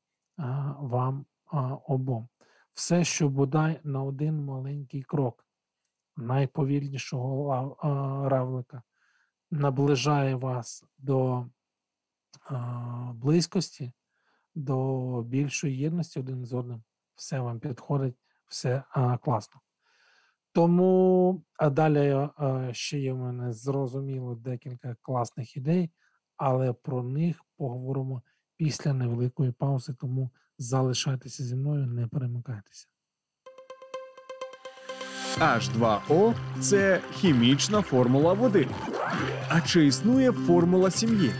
вам 0.79 1.25
обом, 1.87 2.27
все, 2.73 3.03
що 3.03 3.29
бодай 3.29 3.79
на 3.83 4.03
один 4.03 4.45
маленький 4.45 5.03
крок 5.03 5.45
найповільнішого 6.17 7.77
равлика 8.29 8.81
наближає 9.53 10.35
вас 10.35 10.83
до 10.97 11.45
близькості, 13.13 13.93
до 14.55 15.21
більшої 15.23 15.77
єдності 15.77 16.19
один 16.19 16.45
з 16.45 16.53
одним. 16.53 16.83
Все 17.15 17.39
вам 17.39 17.59
підходить, 17.59 18.15
все 18.47 18.83
класно. 19.21 19.61
Тому 20.51 21.43
а 21.57 21.69
далі 21.69 22.29
а, 22.37 22.69
ще 22.73 22.99
є 22.99 23.13
в 23.13 23.17
мене 23.17 23.53
зрозуміло 23.53 24.35
декілька 24.35 24.95
класних 25.01 25.57
ідей, 25.57 25.91
але 26.37 26.73
про 26.73 27.03
них 27.03 27.45
поговоримо 27.57 28.21
після 28.57 28.93
невеликої 28.93 29.51
паузи. 29.51 29.93
Тому 29.93 30.31
залишайтеся 30.57 31.43
зі 31.43 31.55
мною, 31.55 31.87
не 31.87 32.07
перемикайтеся. 32.07 32.87
H2O– 35.39 36.33
це 36.59 37.01
хімічна 37.13 37.81
формула 37.81 38.33
води. 38.33 38.67
А 39.49 39.61
чи 39.61 39.85
існує 39.85 40.31
формула 40.31 40.91
сім'ї? 40.91 41.31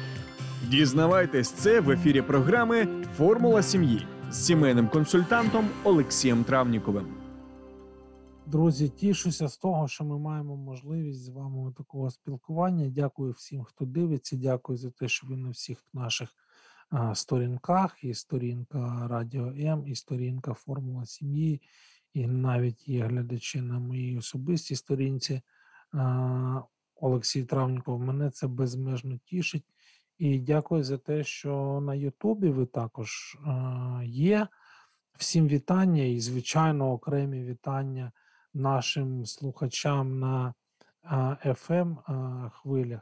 Дізнавайтесь 0.69 1.49
це 1.51 1.79
в 1.79 1.91
ефірі 1.91 2.21
програми 2.21 2.87
Формула 3.17 3.63
сім'ї 3.63 4.05
з 4.31 4.45
сімейним 4.45 4.87
консультантом 4.87 5.69
Олексієм 5.83 6.43
Травніковим. 6.43 7.05
Друзі, 8.45 8.89
тішуся 8.89 9.47
з 9.47 9.57
того, 9.57 9.87
що 9.87 10.03
ми 10.03 10.19
маємо 10.19 10.55
можливість 10.57 11.23
з 11.23 11.29
вами 11.29 11.73
такого 11.77 12.09
спілкування. 12.11 12.89
Дякую 12.89 13.31
всім, 13.31 13.63
хто 13.63 13.85
дивиться. 13.85 14.35
Дякую 14.35 14.77
за 14.77 14.89
те, 14.89 15.07
що 15.07 15.27
ви 15.27 15.37
на 15.37 15.49
всіх 15.49 15.77
наших 15.93 16.29
сторінках, 17.13 18.03
і 18.03 18.13
сторінка 18.13 19.07
Радіо 19.09 19.47
М, 19.47 19.83
і 19.87 19.95
сторінка 19.95 20.53
Формула 20.53 21.05
сім'ї, 21.05 21.61
і 22.13 22.27
навіть 22.27 22.87
є 22.87 23.05
глядачі 23.05 23.61
на 23.61 23.79
моїй 23.79 24.17
особистій 24.17 24.75
сторінці. 24.75 25.41
Олексій 26.95 27.43
Травніков. 27.43 27.99
Мене 27.99 28.29
це 28.29 28.47
безмежно 28.47 29.17
тішить. 29.25 29.65
І 30.17 30.39
дякую 30.39 30.83
за 30.83 30.97
те, 30.97 31.23
що 31.23 31.81
на 31.83 31.95
Ютубі 31.95 32.49
ви 32.49 32.65
також 32.65 33.37
є. 34.03 34.47
Всім 35.17 35.47
вітання 35.47 36.03
і, 36.03 36.19
звичайно, 36.19 36.91
окремі 36.91 37.43
вітання 37.43 38.11
нашим 38.53 39.25
слухачам 39.25 40.19
на 40.19 40.53
FM 41.45 41.97
хвилях. 42.49 43.01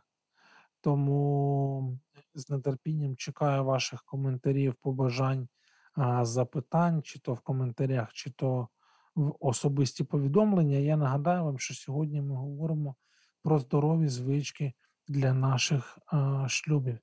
Тому 0.81 1.99
з 2.35 2.57
нетерпінням 2.57 3.15
чекаю 3.15 3.63
ваших 3.63 4.03
коментарів, 4.03 4.73
побажань, 4.73 5.47
запитань, 6.21 7.01
чи 7.01 7.19
то 7.19 7.33
в 7.33 7.39
коментарях, 7.39 8.13
чи 8.13 8.29
то 8.31 8.67
в 9.15 9.35
особисті 9.39 10.03
повідомлення. 10.03 10.77
Я 10.77 10.97
нагадаю 10.97 11.43
вам, 11.43 11.59
що 11.59 11.73
сьогодні 11.73 12.21
ми 12.21 12.35
говоримо 12.35 12.95
про 13.43 13.59
здорові 13.59 14.07
звички 14.07 14.73
для 15.07 15.33
наших 15.33 15.99
а, 16.05 16.45
шлюбів. 16.49 16.97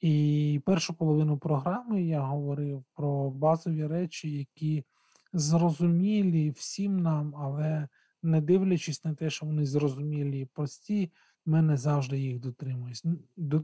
І 0.00 0.62
першу 0.66 0.94
половину 0.94 1.38
програми 1.38 2.02
я 2.02 2.20
говорив 2.20 2.84
про 2.94 3.30
базові 3.30 3.86
речі, 3.86 4.30
які 4.30 4.84
зрозумілі 5.32 6.50
всім 6.50 7.00
нам, 7.00 7.34
але 7.36 7.88
не 8.22 8.40
дивлячись 8.40 9.04
на 9.04 9.14
те, 9.14 9.30
що 9.30 9.46
вони 9.46 9.66
зрозумілі 9.66 10.40
і 10.40 10.44
прості, 10.44 11.12
ми 11.46 11.62
не 11.62 11.76
завжди 11.76 12.18
їх 12.18 12.40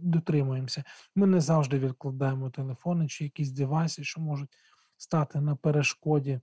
дотримуємося. 0.03 0.85
Ми 1.17 1.27
не 1.27 1.41
завжди 1.41 1.79
відкладаємо 1.79 2.51
телефони 2.51 3.09
чи 3.09 3.25
якісь 3.25 3.51
девайси, 3.51 4.05
що 4.05 4.21
можуть 4.21 4.51
стати 4.97 5.41
на 5.41 5.57
перешкоді 5.57 6.41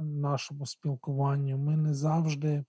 нашому 0.00 0.66
спілкуванню. 0.66 1.58
Ми 1.58 1.76
не 1.76 1.94
завжди 1.94 2.48
е, 2.48 2.64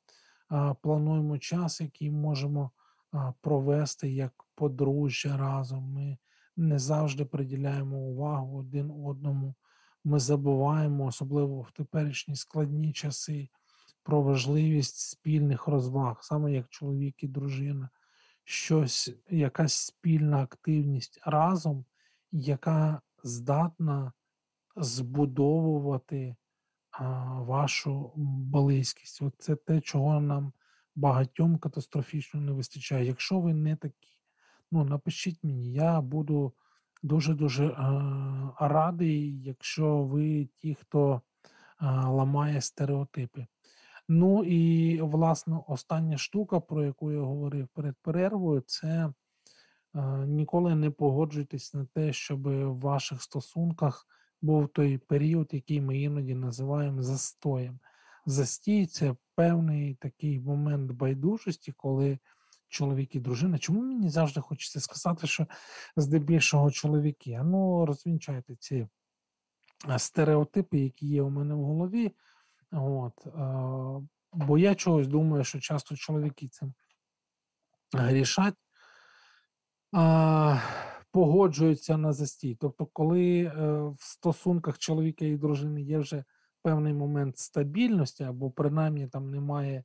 плануємо 0.81 1.37
час, 1.37 1.81
який 1.81 2.11
можемо 2.11 2.71
е, 3.13 3.33
провести 3.41 4.09
як 4.09 4.33
подружжя 4.55 5.37
разом. 5.37 5.93
Ми 5.93 6.17
не 6.57 6.79
завжди 6.79 7.25
приділяємо 7.25 7.97
увагу 7.97 8.57
один 8.57 8.91
одному. 8.91 9.55
Ми 10.03 10.19
забуваємо, 10.19 11.05
особливо 11.05 11.61
в 11.61 11.71
теперішні 11.71 12.35
складні 12.35 12.93
часи, 12.93 13.49
про 14.03 14.21
важливість 14.21 14.97
спільних 14.97 15.67
розваг, 15.67 16.17
саме 16.21 16.51
як 16.51 16.69
чоловік 16.69 17.23
і 17.23 17.27
дружина, 17.27 17.89
щось, 18.43 19.15
якась 19.29 19.73
спільна 19.73 20.43
активність 20.43 21.19
разом, 21.25 21.85
яка 22.31 23.01
здатна 23.23 24.13
збудовувати 24.75 26.35
а, 26.91 27.03
вашу 27.41 28.11
близькість. 28.15 29.21
От 29.21 29.33
це 29.37 29.55
те, 29.55 29.81
чого 29.81 30.21
нам 30.21 30.53
багатьом 30.95 31.57
катастрофічно 31.57 32.41
не 32.41 32.51
вистачає. 32.51 33.05
Якщо 33.05 33.39
ви 33.39 33.53
не 33.53 33.75
такі, 33.75 34.19
ну 34.71 34.83
напишіть 34.83 35.43
мені, 35.43 35.71
я 35.71 36.01
буду 36.01 36.53
дуже-дуже 37.03 37.75
радий, 38.59 39.41
якщо 39.41 40.03
ви 40.03 40.49
ті, 40.57 40.75
хто 40.75 41.21
а, 41.77 42.09
ламає 42.09 42.61
стереотипи. 42.61 43.47
Ну 44.07 44.43
і 44.43 45.01
власне 45.01 45.59
остання 45.67 46.17
штука, 46.17 46.59
про 46.59 46.85
яку 46.85 47.11
я 47.11 47.19
говорив 47.19 47.67
перед 47.67 47.95
перервою, 48.01 48.61
це 48.61 49.13
ніколи 50.25 50.75
не 50.75 50.91
погоджуйтесь 50.91 51.73
на 51.73 51.85
те, 51.85 52.13
щоб 52.13 52.47
в 52.47 52.79
ваших 52.79 53.21
стосунках 53.21 54.07
був 54.43 54.67
той 54.67 54.97
період, 54.97 55.49
який 55.51 55.81
ми 55.81 55.99
іноді 55.99 56.35
називаємо 56.35 57.03
застоєм. 57.03 57.79
Застій 58.25 58.85
це 58.85 59.15
певний 59.35 59.95
такий 59.95 60.39
момент 60.39 60.91
байдужості, 60.91 61.71
коли 61.71 62.19
чоловік 62.69 63.15
і 63.15 63.19
дружина. 63.19 63.57
Чому 63.57 63.81
мені 63.81 64.09
завжди 64.09 64.41
хочеться 64.41 64.79
сказати, 64.79 65.27
що 65.27 65.47
здебільшого 65.95 66.71
чоловіки? 66.71 67.41
Ну, 67.43 67.85
розвінчайте 67.85 68.55
ці 68.55 68.87
е, 69.89 69.99
стереотипи, 69.99 70.79
які 70.79 71.07
є 71.07 71.21
у 71.21 71.29
мене 71.29 71.55
в 71.55 71.63
голові. 71.63 72.11
От, 72.71 73.27
е, 73.27 74.07
Бо 74.33 74.57
я 74.57 74.75
чогось 74.75 75.07
думаю, 75.07 75.43
що 75.43 75.59
часто 75.59 75.95
чоловіки 75.95 76.47
цим 76.47 76.73
грішать, 77.93 78.55
е, 79.95 80.61
погоджуються 81.13 81.97
на 81.97 82.13
застій. 82.13 82.57
Тобто, 82.59 82.85
коли 82.85 83.43
е, 83.43 83.51
в 83.81 83.97
стосунках 83.99 84.77
чоловіка 84.77 85.25
і 85.25 85.37
дружини 85.37 85.81
є 85.81 85.97
вже 85.99 86.23
певний 86.61 86.93
момент 86.93 87.37
стабільності, 87.37 88.23
або 88.23 88.51
принаймні 88.51 89.07
там 89.07 89.29
немає 89.29 89.83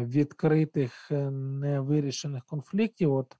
відкритих 0.00 1.10
невирішених 1.60 2.44
конфліктів, 2.44 3.12
от 3.12 3.36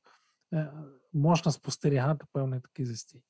можна 1.12 1.53
спостерігати 1.53 2.27
певний 2.33 2.61
такий 2.61 2.87
застій. 2.87 3.23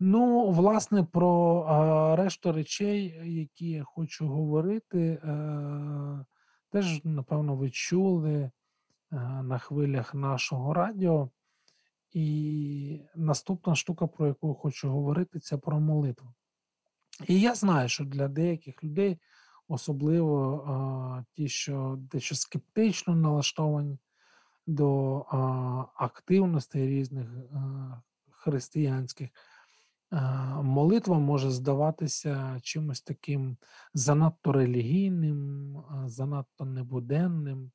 Ну, 0.00 0.50
власне, 0.50 1.04
про 1.04 1.64
а, 1.68 2.16
решту 2.16 2.52
речей, 2.52 3.20
які 3.24 3.70
я 3.70 3.84
хочу 3.84 4.28
говорити, 4.28 5.18
а, 5.22 5.28
е, 5.30 6.24
теж, 6.70 7.04
напевно, 7.04 7.56
ви 7.56 7.70
чули 7.70 8.50
а, 9.10 9.16
е, 9.16 9.42
на 9.42 9.58
хвилях 9.58 10.14
нашого 10.14 10.74
радіо. 10.74 11.30
І 12.12 13.00
наступна 13.14 13.74
штука, 13.74 14.06
про 14.06 14.26
яку 14.26 14.54
хочу 14.54 14.90
говорити, 14.90 15.40
це 15.40 15.56
про 15.56 15.80
молитву. 15.80 16.28
І 17.26 17.40
я 17.40 17.54
знаю, 17.54 17.88
що 17.88 18.04
для 18.04 18.28
деяких 18.28 18.84
людей, 18.84 19.18
особливо 19.68 20.64
а, 20.66 21.24
ті, 21.32 21.48
що 21.48 21.98
дещо 21.98 22.34
скептично 22.34 23.14
налаштовані 23.14 23.98
до 24.66 25.18
а, 25.18 25.84
активностей 25.94 26.86
різних 26.86 27.28
а, 27.28 28.02
християнських 28.30 29.30
молитва 30.62 31.18
може 31.18 31.50
здаватися 31.50 32.60
чимось 32.62 33.00
таким 33.00 33.56
занадто 33.94 34.52
релігійним, 34.52 35.76
занадто 36.06 36.64
небуденним. 36.64 37.70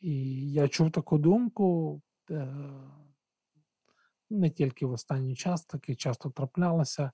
І 0.00 0.12
я 0.52 0.68
чув 0.68 0.90
таку 0.90 1.18
думку 1.18 2.00
е, 2.30 2.54
не 4.30 4.50
тільки 4.50 4.86
в 4.86 4.92
останній 4.92 5.34
час, 5.36 5.64
таки 5.64 5.94
часто 5.94 6.30
траплялося, 6.30 7.10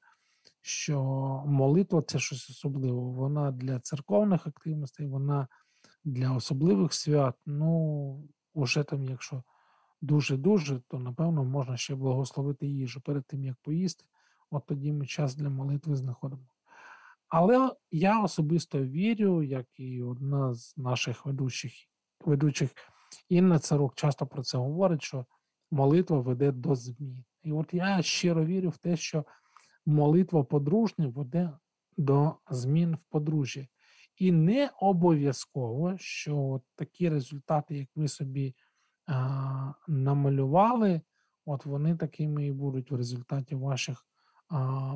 що 0.63 1.03
молитва 1.47 2.03
це 2.03 2.19
щось 2.19 2.51
особливе. 2.51 3.01
Вона 3.01 3.51
для 3.51 3.81
церковних 3.81 4.47
активностей, 4.47 5.07
вона 5.07 5.49
для 6.05 6.33
особливих 6.33 6.95
свят. 6.95 7.37
Ну, 7.47 8.29
уже 8.55 8.85
там, 8.85 9.05
якщо 9.05 9.43
дуже-дуже, 10.01 10.81
то 10.89 10.99
напевно 10.99 11.45
можна 11.45 11.77
ще 11.77 11.95
благословити 11.95 12.67
їжу 12.67 13.01
перед 13.01 13.25
тим, 13.27 13.45
як 13.45 13.57
поїсти 13.63 14.05
от 14.55 14.67
тоді 14.67 14.93
ми 14.93 15.07
час 15.07 15.35
для 15.35 15.51
молитви 15.51 15.97
знаходимо. 15.97 16.43
Але 17.29 17.73
я 17.91 18.23
особисто 18.23 18.85
вірю, 18.85 19.43
як 19.43 19.67
і 19.81 20.03
одна 20.03 20.55
з 20.55 20.77
наших 20.77 21.27
ведучих 21.27 21.73
ведучих 22.21 22.71
Інна 23.29 23.59
Царук 23.59 23.95
часто 23.95 24.27
про 24.27 24.43
це 24.43 24.59
говорить, 24.59 25.03
що 25.03 25.27
молитва 25.71 26.21
веде 26.21 26.53
до 26.53 26.75
змін. 26.75 27.25
І 27.43 27.53
от 27.53 27.75
я 27.75 28.03
щиро 28.03 28.45
вірю 28.45 28.69
в 28.69 28.77
те, 28.77 28.97
що 28.97 29.25
молитва 29.87 30.45
подружня 30.45 31.09
веде 31.09 31.51
до 31.97 32.35
змін 32.51 32.95
в 32.95 33.11
подружжі. 33.11 33.69
І 34.17 34.33
не 34.33 34.71
обов'язково, 34.81 35.95
що 35.99 36.39
от 36.39 36.63
такі 36.75 37.09
результати, 37.09 37.79
як 37.79 37.89
ви 37.95 38.09
собі 38.09 38.55
а, 39.07 39.73
намалювали, 39.89 41.01
от 41.47 41.67
вони 41.67 41.97
такими 41.97 42.47
і 42.47 42.53
будуть 42.53 42.91
в 42.91 42.97
результаті 42.97 43.55
ваших 43.55 44.07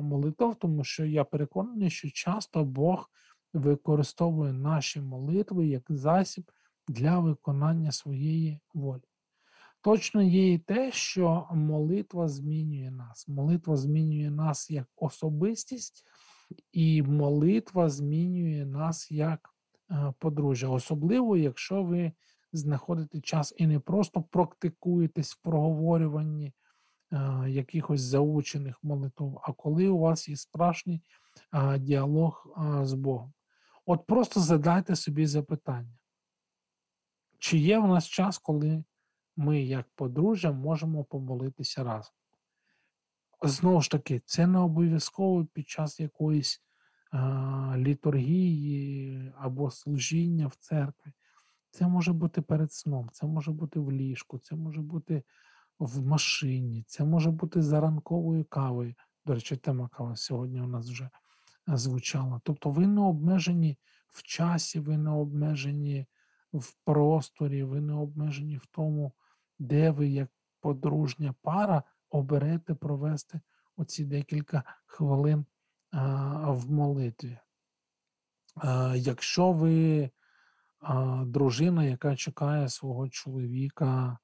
молитов, 0.01 0.55
тому 0.55 0.83
що 0.83 1.05
я 1.05 1.23
переконаний, 1.23 1.89
що 1.89 2.09
часто 2.09 2.65
Бог 2.65 3.09
використовує 3.53 4.53
наші 4.53 5.01
молитви 5.01 5.67
як 5.67 5.83
засіб 5.89 6.51
для 6.87 7.19
виконання 7.19 7.91
своєї 7.91 8.59
волі. 8.73 9.08
Точно 9.81 10.21
є 10.21 10.53
і 10.53 10.57
те, 10.57 10.91
що 10.91 11.47
молитва 11.51 12.27
змінює 12.27 12.91
нас. 12.91 13.27
Молитва 13.27 13.77
змінює 13.77 14.31
нас 14.31 14.69
як 14.71 14.87
особистість, 14.95 16.03
і 16.71 17.03
молитва 17.03 17.89
змінює 17.89 18.65
нас 18.65 19.11
як 19.11 19.49
е, 19.91 20.13
подружжя. 20.19 20.69
Особливо, 20.69 21.37
якщо 21.37 21.83
ви 21.83 22.11
знаходите 22.53 23.21
час 23.21 23.53
і 23.57 23.67
не 23.67 23.79
просто 23.79 24.21
практикуєтесь 24.21 25.33
в 25.33 25.41
проговорюванні 25.41 26.53
якихось 27.47 28.01
заучених 28.01 28.83
молитв, 28.83 29.39
а 29.43 29.53
коли 29.53 29.87
у 29.87 29.99
вас 29.99 30.29
є 30.29 30.35
справжній 30.35 31.01
діалог 31.77 32.47
з 32.83 32.93
Богом. 32.93 33.33
От 33.85 34.05
просто 34.05 34.39
задайте 34.39 34.95
собі 34.95 35.25
запитання, 35.25 35.97
чи 37.39 37.57
є 37.57 37.79
в 37.79 37.87
нас 37.87 38.07
час, 38.07 38.37
коли 38.37 38.83
ми, 39.39 39.61
як 39.61 39.85
подружжя, 39.95 40.51
можемо 40.51 41.03
помолитися 41.03 41.83
разом? 41.83 42.13
Знову 43.43 43.81
ж 43.81 43.91
таки, 43.91 44.21
це 44.25 44.47
не 44.47 44.59
обов'язково 44.59 45.45
під 45.45 45.69
час 45.69 45.99
якоїсь 45.99 46.61
а, 47.11 47.73
літургії 47.77 49.33
або 49.37 49.71
служіння 49.71 50.47
в 50.47 50.55
церкві. 50.55 51.11
Це 51.71 51.87
може 51.87 52.13
бути 52.13 52.41
перед 52.41 52.73
сном, 52.73 53.09
це 53.11 53.27
може 53.27 53.51
бути 53.51 53.79
в 53.79 53.91
ліжку, 53.91 54.39
це 54.39 54.55
може 54.55 54.81
бути 54.81 55.23
в 55.79 56.05
машині, 56.05 56.83
це 56.87 57.05
може 57.05 57.31
бути 57.31 57.61
за 57.61 57.81
ранковою 57.81 58.45
кавою. 58.45 58.93
До 59.25 59.33
речі, 59.33 59.55
тема 59.55 59.87
кава 59.87 60.15
сьогодні 60.15 60.61
у 60.61 60.67
нас 60.67 60.89
вже 60.89 61.03
е, 61.03 61.77
звучала. 61.77 62.41
Тобто 62.43 62.69
ви 62.69 62.87
не 62.87 63.01
обмежені 63.01 63.77
в 64.07 64.23
часі, 64.23 64.79
ви 64.79 64.97
не 64.97 65.09
обмежені 65.09 66.05
в 66.53 66.73
просторі, 66.83 67.63
ви 67.63 67.81
не 67.81 67.93
обмежені 67.93 68.57
в 68.57 68.65
тому, 68.65 69.13
де 69.59 69.91
ви, 69.91 70.07
як 70.07 70.29
подружня 70.61 71.35
пара, 71.41 71.83
оберете 72.09 72.75
провести 72.75 73.39
оці 73.75 74.05
декілька 74.05 74.63
хвилин 74.85 75.45
а, 75.91 76.51
в 76.51 76.71
молитві. 76.71 77.37
Якщо 78.95 79.51
ви 79.51 80.09
дружина, 81.25 81.83
яка 81.83 82.15
чекає 82.15 82.69
свого 82.69 83.09
чоловіка 83.09 84.17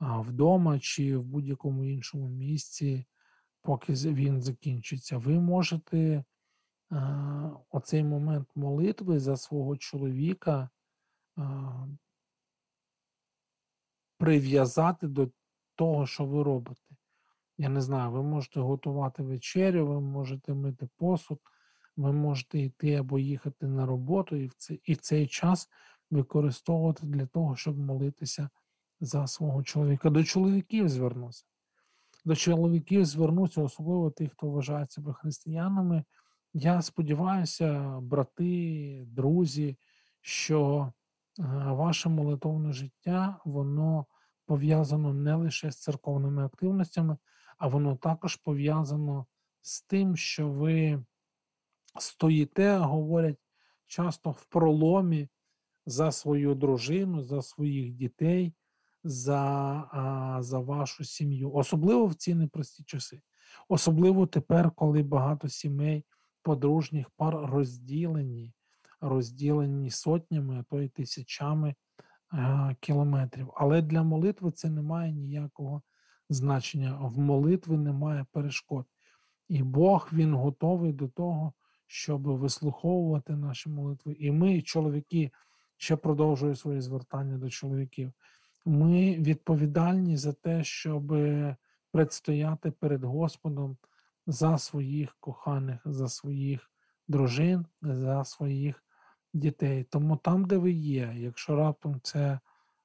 вдома 0.00 0.78
чи 0.78 1.16
в 1.16 1.24
будь-якому 1.24 1.84
іншому 1.84 2.28
місці, 2.28 3.06
поки 3.62 3.92
він 3.92 4.42
закінчиться, 4.42 5.18
ви 5.18 5.40
можете 5.40 6.24
оцей 7.70 8.04
момент 8.04 8.48
молитви 8.54 9.18
за 9.18 9.36
свого 9.36 9.76
чоловіка 9.76 10.70
прив'язати 14.18 15.08
до 15.08 15.28
того, 15.74 16.06
що 16.06 16.24
ви 16.24 16.42
робите. 16.42 16.96
Я 17.58 17.68
не 17.68 17.80
знаю, 17.80 18.10
ви 18.10 18.22
можете 18.22 18.60
готувати 18.60 19.22
вечерю, 19.22 19.86
ви 19.86 20.00
можете 20.00 20.54
мити 20.54 20.88
посуд, 20.96 21.38
ви 21.96 22.12
можете 22.12 22.58
йти 22.58 22.94
або 22.94 23.18
їхати 23.18 23.66
на 23.66 23.86
роботу, 23.86 24.36
і 24.36 24.46
в 24.46 24.54
цей, 24.54 24.80
і 24.84 24.96
цей 24.96 25.26
час 25.26 25.68
використовувати 26.10 27.06
для 27.06 27.26
того, 27.26 27.56
щоб 27.56 27.78
молитися 27.78 28.48
за 29.00 29.26
свого 29.26 29.62
чоловіка. 29.62 30.10
До 30.10 30.24
чоловіків 30.24 30.88
звернуся. 30.88 31.44
До 32.24 32.36
чоловіків 32.36 33.04
звернуся, 33.04 33.62
особливо 33.62 34.10
тих, 34.10 34.32
хто 34.32 34.50
вважає 34.50 34.86
себе 34.88 35.12
християнами. 35.12 36.04
Я 36.52 36.82
сподіваюся, 36.82 37.98
брати, 38.02 39.04
друзі, 39.06 39.76
що 40.20 40.92
ваше 41.38 42.08
молитовне 42.08 42.72
життя, 42.72 43.40
воно 43.44 44.06
пов'язано 44.46 45.14
не 45.14 45.34
лише 45.34 45.70
з 45.70 45.80
церковними 45.80 46.44
активностями, 46.44 47.16
а 47.58 47.68
воно 47.68 47.96
також 47.96 48.36
пов'язано 48.36 49.26
з 49.60 49.82
тим, 49.82 50.16
що 50.16 50.48
ви 50.48 51.04
стоїте, 51.98 52.76
говорять 52.76 53.38
часто 53.86 54.30
в 54.30 54.44
проломі 54.44 55.28
за 55.86 56.12
свою 56.12 56.54
дружину, 56.54 57.22
за 57.22 57.42
своїх 57.42 57.92
дітей, 57.92 58.54
за, 59.04 60.38
за 60.40 60.58
вашу 60.58 61.04
сім'ю, 61.04 61.52
особливо 61.52 62.06
в 62.06 62.14
ці 62.14 62.34
непрості 62.34 62.84
часи. 62.84 63.20
Особливо 63.68 64.26
тепер, 64.26 64.70
коли 64.70 65.02
багато 65.02 65.48
сімей 65.48 66.04
подружніх 66.42 67.10
пар 67.10 67.34
розділені, 67.34 68.52
розділені 69.00 69.90
сотнями, 69.90 70.58
а 70.58 70.62
то 70.62 70.80
й 70.80 70.88
тисячами 70.88 71.74
а, 72.28 72.74
кілометрів. 72.80 73.50
Але 73.56 73.82
для 73.82 74.02
молитви 74.02 74.50
це 74.50 74.70
не 74.70 74.82
має 74.82 75.12
ніякого 75.12 75.82
значення. 76.30 76.98
В 77.02 77.18
молитви 77.18 77.78
немає 77.78 78.26
перешкод. 78.32 78.86
І 79.48 79.62
Бог 79.62 80.08
він 80.12 80.34
готовий 80.34 80.92
до 80.92 81.08
того, 81.08 81.52
щоб 81.86 82.22
вислуховувати 82.22 83.36
наші 83.36 83.68
молитви. 83.68 84.16
І 84.18 84.30
ми, 84.30 84.62
чоловіки, 84.62 85.30
ще 85.76 85.96
продовжую 85.96 86.56
своє 86.56 86.80
звертання 86.80 87.38
до 87.38 87.50
чоловіків. 87.50 88.12
Ми 88.64 89.16
відповідальні 89.16 90.16
за 90.16 90.32
те, 90.32 90.64
щоб 90.64 91.16
предстояти 91.92 92.70
перед 92.70 93.04
Господом 93.04 93.76
за 94.26 94.58
своїх 94.58 95.16
коханих, 95.20 95.80
за 95.84 96.08
своїх 96.08 96.70
дружин, 97.08 97.66
за 97.82 98.24
своїх 98.24 98.84
дітей. 99.36 99.84
Тому 99.84 100.16
там, 100.16 100.44
де 100.44 100.56
ви 100.56 100.72
є, 100.72 101.14
якщо 101.16 101.56
раптом 101.56 102.00
це 102.02 102.40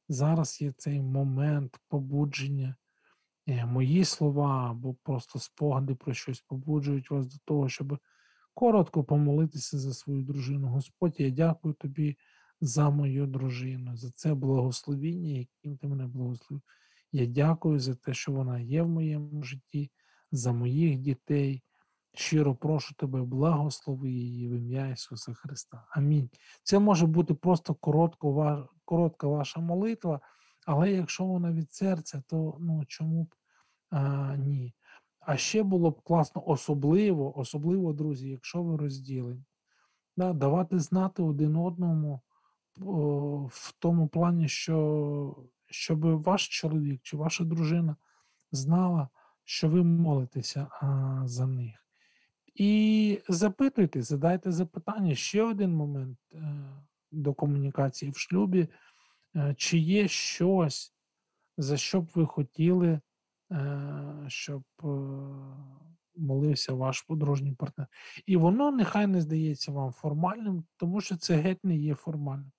зараз 0.10 0.62
є 0.62 0.74
цей 0.78 1.02
момент 1.02 1.80
побудження, 1.88 2.76
е, 3.48 3.66
мої 3.66 4.06
слова 4.06 4.70
або 4.70 4.94
просто 4.94 5.40
спогади 5.40 5.96
про 5.96 6.14
щось 6.14 6.42
побуджують 6.42 7.12
вас 7.12 7.28
до 7.28 7.38
того, 7.46 7.70
щоб 7.70 7.98
коротко 8.54 9.04
помолитися 9.04 9.80
за 9.80 9.94
свою 9.94 10.24
дружину. 10.24 10.68
Господь, 10.68 11.16
я 11.20 11.30
дякую 11.30 11.74
тобі 11.74 12.18
за 12.62 12.90
мою 12.90 13.28
дружину, 13.28 13.98
за 13.98 14.12
це 14.12 14.34
благословіння, 14.34 15.30
яким 15.30 15.78
ти 15.78 15.88
мене 15.88 16.08
благословив. 16.08 16.62
Я 17.12 17.26
дякую 17.26 17.80
за 17.80 17.96
те, 17.96 18.14
що 18.14 18.32
вона 18.32 18.60
є 18.60 18.82
в 18.82 18.90
моєму 18.90 19.44
житті, 19.44 19.92
за 20.32 20.52
моїх 20.52 20.98
дітей. 20.98 21.64
Щиро 22.14 22.56
прошу 22.56 22.96
тебе, 22.96 23.22
благослови 23.22 24.12
її 24.12 24.48
в 24.48 24.52
ім'я 24.52 24.88
Ісуса 24.88 25.34
Христа. 25.34 25.86
Амінь. 25.90 26.30
Це 26.64 26.80
може 26.80 27.06
бути 27.06 27.34
просто 27.34 27.74
коротко, 27.74 28.70
коротка 28.86 29.28
ваша 29.28 29.60
молитва, 29.60 30.20
але 30.66 30.92
якщо 30.92 31.26
вона 31.26 31.52
від 31.52 31.74
серця, 31.74 32.24
то 32.28 32.58
ну, 32.60 32.84
чому 32.88 33.24
б 33.24 33.36
а, 33.90 34.36
ні? 34.36 34.74
А 35.20 35.38
ще 35.38 35.64
було 35.64 35.92
б 35.92 36.02
класно, 36.02 36.44
особливо, 36.46 37.40
особливо, 37.40 37.94
друзі, 37.94 38.30
якщо 38.30 38.64
ви 38.64 38.78
розділені, 38.78 39.44
да, 40.18 40.34
давати 40.34 40.80
знати 40.80 41.24
один 41.24 41.56
одному 41.56 42.22
о, 42.82 43.50
в 43.52 43.74
тому 43.80 44.08
плані, 44.08 44.48
що 44.48 45.36
щоб 45.66 46.22
ваш 46.24 46.48
чоловік 46.48 47.02
чи 47.04 47.18
ваша 47.18 47.44
дружина 47.44 47.96
знала, 48.52 49.10
що 49.44 49.70
ви 49.70 49.84
молитеся 49.84 50.68
а, 50.82 51.22
за 51.26 51.48
них. 51.48 51.82
І 52.56 53.20
запитуйте, 53.30 54.02
задайте 54.02 54.52
запитання. 54.52 55.16
Ще 55.16 55.44
один 55.44 55.76
момент 55.76 56.18
е, 56.34 56.40
до 57.12 57.34
комунікації 57.34 58.12
в 58.12 58.18
шлюбі, 58.18 58.68
е, 59.36 59.56
чи 59.58 59.78
є 59.78 60.08
щось, 60.08 60.94
за 61.58 61.78
що 61.78 62.02
б 62.02 62.12
ви 62.16 62.26
хотіли, 62.26 63.00
е, 63.52 64.26
щоб 64.28 64.64
молився 66.16 66.74
ваш 66.74 67.02
подружній 67.02 67.54
партнер. 67.54 67.88
І 68.26 68.38
воно 68.38 68.72
нехай 68.72 69.08
не 69.08 69.22
здається 69.22 69.72
вам 69.72 69.92
формальним, 69.92 70.64
тому 70.78 71.02
що 71.02 71.18
це 71.18 71.36
геть 71.36 71.66
не 71.66 71.78
є 71.78 71.96
формальним. 71.96 72.52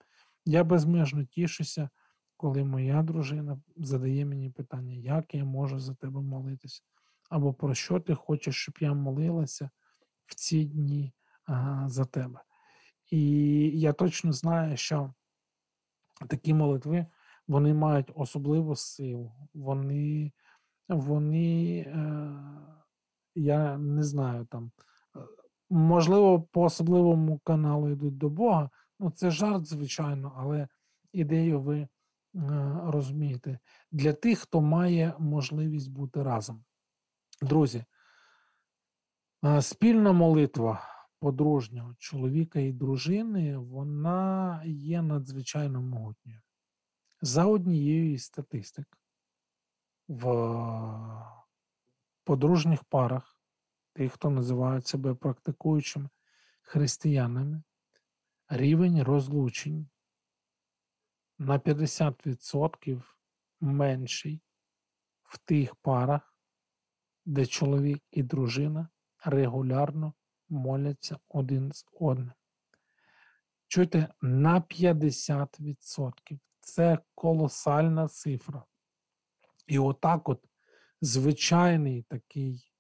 Я 0.45 0.64
безмежно 0.64 1.24
тішуся, 1.24 1.88
коли 2.36 2.64
моя 2.64 3.03
дружина 3.03 3.61
задає 3.76 4.24
мені 4.24 4.51
питання, 4.51 4.95
як 4.95 5.34
я 5.34 5.45
можу 5.45 5.78
за 5.78 5.95
тебе 5.95 6.20
молитися, 6.20 6.82
або 7.30 7.55
про 7.55 7.74
що 7.74 8.01
ти 8.01 8.14
хочеш, 8.14 8.57
щоб 8.57 8.74
я 8.80 8.95
молилася 8.95 9.70
в 10.27 10.35
ці 10.35 10.64
дні 10.64 11.12
за 11.87 12.05
тебе. 12.05 12.41
І 13.11 13.20
я 13.81 13.93
точно 13.93 14.33
знаю, 14.33 14.77
що 14.77 15.14
такі 16.29 16.55
молитви 16.55 17.07
вони 17.49 17.75
мають 17.75 18.12
особливу 18.14 18.77
силу. 18.77 19.33
Вони, 19.55 20.33
вони 20.89 21.79
е, 21.79 22.35
я 23.35 23.79
не 23.79 24.03
знаю 24.03 24.45
там, 24.51 24.73
е, 25.16 25.20
можливо, 25.70 26.43
по 26.43 26.62
особливому 26.62 27.39
каналу 27.39 27.89
йдуть 27.89 28.18
до 28.18 28.29
Бога. 28.29 28.70
Ну, 29.01 29.11
це 29.11 29.31
жарт, 29.31 29.66
звичайно, 29.66 30.33
але 30.37 30.68
ідею 31.12 31.61
ви 31.61 31.79
е, 31.79 31.89
розумієте. 32.85 33.59
Для 33.91 34.12
тих, 34.12 34.39
хто 34.39 34.61
має 34.61 35.14
можливість 35.18 35.93
бути 35.93 36.23
разом. 36.23 36.64
Друзі, 37.43 37.85
спільна 39.61 40.12
молитва 40.12 40.88
подружнього 41.18 41.95
чоловіка 41.99 42.61
і 42.61 42.72
дружини, 42.72 43.57
вона 43.57 44.62
є 44.66 45.03
надзвичайно 45.03 45.82
могутньою. 45.82 46.40
За 47.20 47.47
однією 47.47 48.12
із 48.12 48.24
статистик, 48.24 48.99
в 50.09 50.24
подружніх 52.24 52.84
парах, 52.84 53.40
тих, 53.93 54.12
хто 54.12 54.30
називають 54.30 54.86
себе 54.86 55.14
практикуючими 55.14 56.09
християнами, 56.62 57.62
рівень 58.49 59.03
розлучень 59.03 59.88
на 61.38 61.59
50% 61.59 63.03
менший 63.61 64.43
в 65.22 65.38
тих 65.38 65.74
парах, 65.74 66.36
де 67.24 67.47
чоловік 67.47 68.03
і 68.11 68.22
дружина 68.22 68.88
регулярно 69.25 70.12
моляться 70.49 71.18
один 71.29 71.73
з 71.73 71.87
одним. 72.01 72.33
Чуєте, 73.68 74.09
на 74.23 74.61
50%. 74.61 76.12
Це 76.61 76.99
колосальна 77.14 78.09
цифра. 78.09 78.64
І 79.66 79.79
отак 79.79 80.29
от 80.29 80.45
звичайний 81.01 82.03
такий 82.03 82.73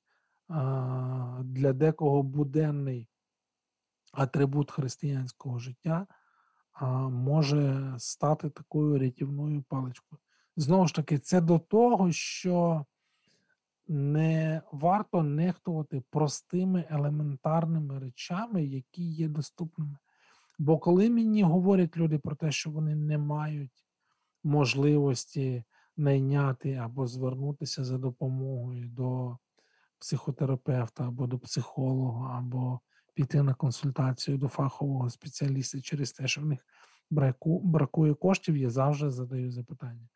для 1.40 1.72
декого 1.72 2.22
буденний 2.22 3.08
атрибут 4.12 4.70
християнського 4.70 5.58
життя 5.58 6.06
може 7.10 7.94
стати 7.98 8.50
такою 8.50 8.98
рятівною 8.98 9.62
паличкою. 9.62 10.20
Знову 10.56 10.86
ж 10.86 10.94
таки, 10.94 11.18
це 11.18 11.40
до 11.40 11.58
того, 11.58 12.12
що 12.12 12.86
не 13.88 14.62
варто 14.72 15.22
нехтувати 15.22 16.02
простими 16.10 16.84
елементарними 16.90 17.98
речами, 17.98 18.64
які 18.64 19.02
є 19.02 19.28
доступними. 19.28 19.96
Бо 20.58 20.78
коли 20.78 21.10
мені 21.10 21.42
говорять 21.42 21.96
люди 21.96 22.18
про 22.18 22.36
те, 22.36 22.52
що 22.52 22.70
вони 22.70 22.94
не 22.94 23.18
мають 23.18 23.84
можливості 24.44 25.64
найняти 25.96 26.74
або 26.74 27.06
звернутися 27.06 27.84
за 27.84 27.98
допомогою 27.98 28.88
до 28.88 29.38
психотерапевта, 29.98 31.08
або 31.08 31.26
до 31.26 31.38
психолога, 31.38 32.38
або 32.38 32.80
піти 33.14 33.42
на 33.42 33.54
консультацію 33.54 34.38
до 34.38 34.48
фахового 34.48 35.10
спеціаліста 35.10 35.80
через 35.80 36.12
те, 36.12 36.26
що 36.26 36.40
в 36.40 36.46
них 36.46 36.66
браку, 37.10 37.60
бракує 37.60 38.14
коштів, 38.14 38.56
я 38.56 38.70
завжди 38.70 39.10
задаю 39.10 39.50
запитання. 39.50 40.08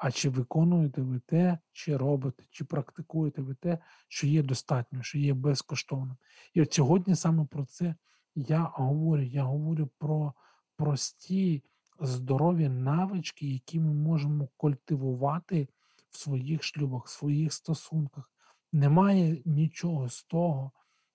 А 0.00 0.10
чи 0.10 0.30
виконуєте 0.30 1.02
ви 1.02 1.20
те, 1.26 1.58
чи 1.72 1.96
робите, 1.96 2.44
чи 2.50 2.64
практикуєте 2.64 3.42
ви 3.42 3.54
те, 3.54 3.78
що 4.08 4.26
є 4.26 4.42
достатньо, 4.42 5.02
що 5.02 5.18
є 5.18 5.34
безкоштовним? 5.34 6.16
І 6.54 6.62
от 6.62 6.72
сьогодні 6.72 7.14
саме 7.14 7.44
про 7.44 7.64
це 7.64 7.94
я 8.34 8.70
говорю. 8.74 9.22
Я 9.22 9.42
говорю 9.42 9.88
про 9.98 10.32
прості 10.76 11.62
здорові 12.00 12.68
навички, 12.68 13.46
які 13.46 13.80
ми 13.80 13.94
можемо 13.94 14.48
культивувати 14.56 15.68
в 16.10 16.18
своїх 16.18 16.62
шлюбах, 16.62 17.06
в 17.06 17.10
своїх 17.10 17.52
стосунках. 17.52 18.30
Немає 18.72 19.42
нічого 19.44 20.08
з 20.08 20.22
того, 20.22 20.72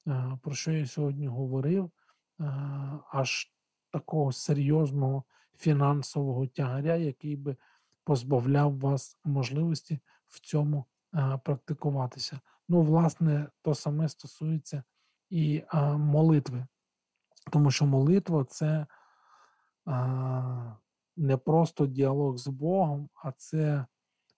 е, 0.08 0.38
про 0.42 0.54
що 0.54 0.72
я 0.72 0.86
сьогодні 0.86 1.28
говорив, 1.28 1.86
е, 1.86 1.92
аж 3.12 3.52
такого 3.92 4.32
серйозного 4.32 5.24
фінансового 5.56 6.48
тягаря, 6.48 6.96
який 6.96 7.36
би 7.36 7.56
позбавляв 8.06 8.80
вас 8.80 9.18
можливості 9.24 10.00
в 10.28 10.40
цьому 10.40 10.86
е, 11.16 11.40
практикуватися. 11.44 12.40
Ну, 12.70 12.82
власне, 12.82 13.50
то 13.62 13.76
саме 13.76 14.10
стосується 14.10 14.84
і 15.30 15.64
молитви, 15.98 16.68
тому 17.52 17.72
що 17.72 17.86
молитва 17.86 18.46
це 18.46 18.86
не 21.18 21.38
просто 21.38 21.88
діалог 21.88 22.38
з 22.38 22.48
Богом, 22.48 23.10
а 23.24 23.32
це 23.32 23.86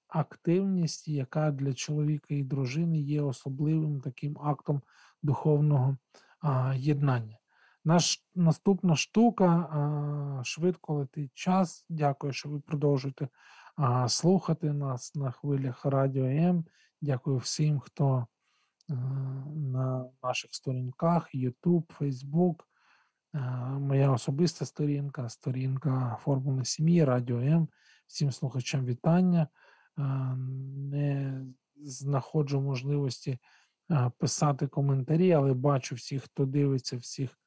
активність, 0.08 1.08
яка 1.08 1.52
для 1.52 1.74
чоловіка 1.74 2.34
і 2.34 2.44
дружини 2.44 3.00
є 3.00 3.22
особливим 3.22 4.02
таким 4.02 4.38
актом 4.42 4.82
духовного 5.24 5.98
єднання. 6.76 7.37
Наш 7.88 8.24
наступна 8.36 8.96
штука 8.96 10.42
швидко 10.44 10.94
летить 10.94 11.32
час. 11.34 11.86
Дякую, 11.90 12.34
що 12.34 12.50
ви 12.50 12.60
продовжуєте 12.60 13.28
слухати 14.08 14.74
нас 14.74 15.16
на 15.16 15.32
хвилях 15.32 15.86
Радіо 15.86 16.26
М. 16.26 16.66
Дякую 17.02 17.38
всім, 17.38 17.80
хто 17.80 18.28
на 19.56 20.10
наших 20.24 20.54
сторінках, 20.54 21.36
YouTube, 21.36 21.84
Facebook, 22.00 22.56
моя 23.80 24.12
особиста 24.12 24.66
сторінка, 24.66 25.30
сторінка 25.30 26.18
Формули 26.22 26.66
сім'ї, 26.66 27.04
Радіо 27.04 27.40
М. 27.40 27.68
Всім 28.08 28.32
слухачам 28.32 28.86
вітання. 28.86 29.48
Не 30.76 31.42
знаходжу 31.76 32.62
можливості 32.62 33.38
писати 34.18 34.68
коментарі, 34.68 35.32
але 35.32 35.54
бачу 35.54 35.96
всіх, 35.96 36.24
хто 36.24 36.46
дивиться, 36.46 36.98
всіх, 36.98 37.40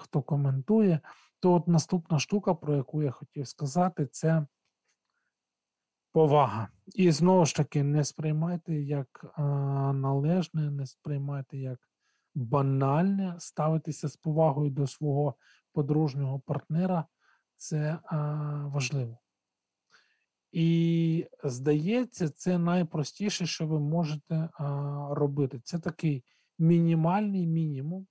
хто 0.00 0.22
коментує. 0.22 1.00
То 1.40 1.52
от 1.52 1.68
наступна 1.68 2.18
штука, 2.18 2.54
про 2.54 2.76
яку 2.76 3.02
я 3.02 3.10
хотів 3.10 3.48
сказати, 3.48 4.06
це 4.06 4.46
повага. 6.12 6.68
І 6.94 7.10
знову 7.10 7.46
ж 7.46 7.56
таки, 7.56 7.82
не 7.82 8.04
сприймайте 8.04 8.74
як 8.74 9.38
належне, 9.94 10.70
не 10.70 10.86
сприймайте 10.86 11.58
як 11.58 11.78
банальне 12.34 13.34
ставитися 13.38 14.08
з 14.08 14.16
повагою 14.16 14.70
до 14.70 14.86
свого 14.86 15.34
подружнього 15.72 16.40
партнера 16.40 17.04
це 17.56 17.98
а, 18.04 18.16
важливо. 18.66 19.18
І 20.52 21.26
здається, 21.44 22.28
це 22.28 22.58
найпростіше, 22.58 23.46
що 23.46 23.66
ви 23.66 23.80
можете 23.80 24.48
а, 24.52 24.64
робити. 25.10 25.60
Це 25.64 25.78
такий 25.78 26.24
мінімальний 26.58 27.46
мінімум 27.46 28.06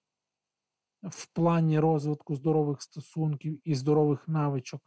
в 1.03 1.25
плані 1.25 1.79
розвитку 1.79 2.35
здорових 2.35 2.81
стосунків 2.81 3.61
і 3.63 3.75
здорових 3.75 4.27
навичок 4.27 4.81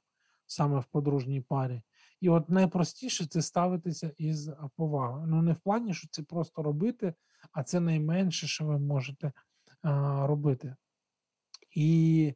саме 0.46 0.80
в 0.80 0.84
подружній 0.84 1.40
парі. 1.40 1.82
І 2.20 2.28
от 2.28 2.50
найпростіше 2.50 3.26
це 3.26 3.42
ставитися 3.42 4.12
із 4.18 4.50
повагою. 4.76 5.26
Ну, 5.26 5.42
не 5.42 5.52
в 5.52 5.58
плані, 5.58 5.94
що 5.94 6.08
це 6.10 6.22
просто 6.22 6.62
робити, 6.62 7.14
а 7.52 7.62
це 7.62 7.80
найменше, 7.80 8.46
що 8.46 8.64
ви 8.64 8.78
можете 8.78 9.32
а, 9.82 10.26
робити. 10.26 10.76
І 11.70 12.34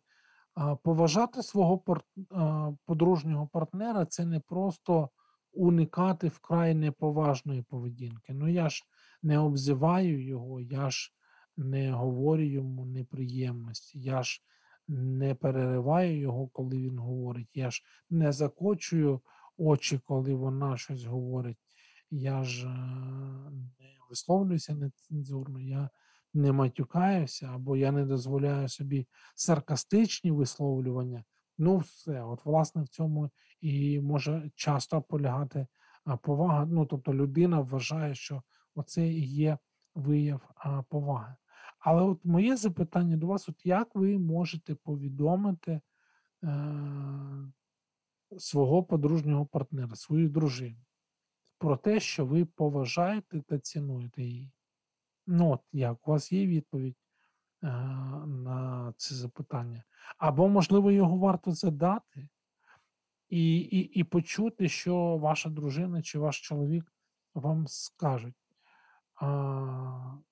а, 0.55 0.77
поважати 0.77 1.43
свого 1.43 1.79
пар, 1.79 2.01
а, 2.31 2.73
подружнього 2.87 3.47
партнера 3.47 4.07
це 4.07 4.25
не 4.25 4.41
просто 4.41 5.11
уникати 5.53 6.29
вкрай 6.29 6.75
неповажної 6.75 7.63
поведінки. 7.63 8.33
Ну 8.35 8.49
я 8.49 8.69
ж 8.69 8.85
не 9.23 9.39
обзиваю 9.39 10.25
його, 10.27 10.61
я 10.61 10.91
ж 10.91 11.13
не 11.61 11.93
говорю 11.93 12.43
йому 12.43 12.87
неприємності, 12.87 14.01
я 14.01 14.23
ж 14.23 14.43
не 14.89 15.35
перериваю 15.35 16.19
його, 16.19 16.49
коли 16.49 16.79
він 16.79 16.99
говорить, 16.99 17.49
я 17.55 17.71
ж 17.71 17.83
не 18.11 18.33
закочую 18.33 19.21
очі, 19.57 20.01
коли 20.05 20.35
вона 20.35 20.77
щось 20.77 21.05
говорить. 21.05 21.59
Я 22.11 22.45
ж 22.45 22.67
е, 22.67 22.71
не 23.51 23.91
висловлююся 24.11 24.75
нецензурно, 24.75 25.61
я 25.61 25.91
не 26.35 26.53
матюкаюся, 26.53 27.51
або 27.55 27.77
я 27.77 27.93
не 27.93 28.07
дозволяю 28.07 28.69
собі 28.69 29.07
саркастичні 29.35 30.31
висловлювання. 30.31 31.25
Ну, 31.59 31.77
все, 31.77 32.23
от, 32.23 32.45
власне, 32.45 32.83
в 32.83 32.89
цьому 32.89 33.31
і 33.61 34.01
може 34.01 34.51
часто 34.55 35.03
полягати 35.03 35.67
повага. 36.23 36.67
Ну, 36.67 36.87
тобто, 36.87 37.15
людина 37.15 37.61
вважає, 37.61 38.15
що 38.15 38.43
оце 38.75 39.09
і 39.09 39.27
є 39.27 39.59
вияв 39.95 40.41
поваги. 40.89 41.35
Але 41.81 42.03
от 42.03 42.25
моє 42.25 42.57
запитання 42.57 43.17
до 43.17 43.27
вас: 43.27 43.49
от 43.49 43.67
як 43.67 43.95
ви 43.95 44.19
можете 44.19 44.75
повідомити 44.75 45.81
е, 46.45 46.51
свого 48.39 48.83
подружнього 48.85 49.47
партнера, 49.47 49.95
свою 49.95 50.29
дружину, 50.29 50.77
про 51.59 51.77
те, 51.77 52.01
що 52.01 52.27
ви 52.27 52.45
поважаєте 52.45 53.41
та 53.41 53.59
цінуєте 53.59 54.23
її. 54.23 54.53
Ну, 55.27 55.51
от 55.51 55.61
як 55.73 56.09
у 56.09 56.11
вас 56.11 56.33
є 56.33 56.47
відповідь 56.47 56.97
е, 57.63 57.67
на 58.27 58.93
це 58.97 59.15
запитання? 59.15 59.85
Або, 60.19 60.49
можливо, 60.49 60.91
його 60.91 61.17
варто 61.17 61.53
задати 61.53 62.29
і, 63.29 63.57
і, 63.57 63.79
і 63.79 64.05
почути, 64.05 64.69
що 64.69 65.17
ваша 65.17 65.51
дружина 65.51 66.03
чи 66.03 66.19
ваш 66.19 66.41
чоловік 66.41 66.93
вам 67.35 67.67
скажуть. 67.69 68.35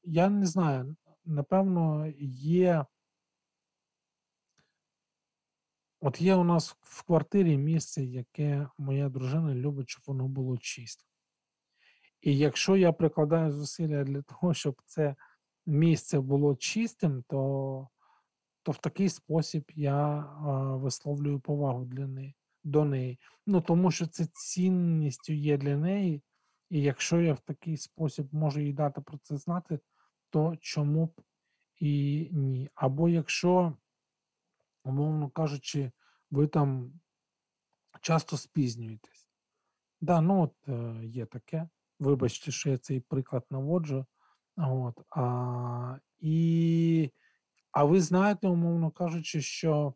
Я 0.04 0.28
не 0.28 0.46
знаю, 0.46 0.96
напевно, 1.28 2.12
є 2.18 2.84
От 6.00 6.20
є 6.20 6.34
у 6.34 6.44
нас 6.44 6.76
в 6.80 7.02
квартирі 7.02 7.56
місце, 7.56 8.04
яке 8.04 8.68
моя 8.78 9.08
дружина 9.08 9.54
любить, 9.54 9.88
щоб 9.90 10.02
воно 10.06 10.28
було 10.28 10.58
чисте. 10.58 11.04
І 12.20 12.38
якщо 12.38 12.76
я 12.76 12.92
прикладаю 12.92 13.52
зусилля 13.52 14.04
для 14.04 14.22
того, 14.22 14.54
щоб 14.54 14.82
це 14.84 15.16
місце 15.66 16.20
було 16.20 16.56
чистим, 16.56 17.24
то 17.28 17.88
то 18.62 18.72
в 18.72 18.78
такий 18.78 19.08
спосіб 19.08 19.70
я 19.74 19.96
а, 19.96 20.76
висловлюю 20.76 21.40
повагу 21.40 21.84
для 21.84 22.06
неї, 22.06 22.34
до 22.64 22.84
неї. 22.84 23.18
Ну 23.46 23.60
тому 23.60 23.90
що 23.90 24.06
це 24.06 24.26
цінністю 24.32 25.32
є 25.32 25.56
для 25.56 25.76
неї, 25.76 26.22
і 26.70 26.82
якщо 26.82 27.20
я 27.20 27.34
в 27.34 27.40
такий 27.40 27.76
спосіб 27.76 28.34
можу 28.34 28.60
їй 28.60 28.72
дати 28.72 29.00
про 29.00 29.18
це 29.18 29.36
знати, 29.36 29.78
то 30.30 30.56
чому 30.60 31.06
б 31.06 31.20
і 31.76 32.28
ні. 32.32 32.70
Або 32.74 33.08
якщо 33.08 33.76
умовно 34.84 35.30
кажучи, 35.30 35.92
ви 36.30 36.46
там 36.46 36.92
часто 38.00 38.36
спізнюєтесь. 38.36 39.28
Да, 40.00 40.20
ну 40.20 40.42
от 40.42 40.68
е, 40.68 41.06
є 41.06 41.26
таке. 41.26 41.68
Вибачте, 41.98 42.50
що 42.50 42.70
я 42.70 42.78
цей 42.78 43.00
приклад 43.00 43.44
наводжу. 43.50 44.06
От, 44.56 45.00
а, 45.10 45.98
і, 46.18 47.10
а 47.72 47.84
ви 47.84 48.00
знаєте, 48.00 48.48
умовно 48.48 48.90
кажучи, 48.90 49.40
що 49.40 49.94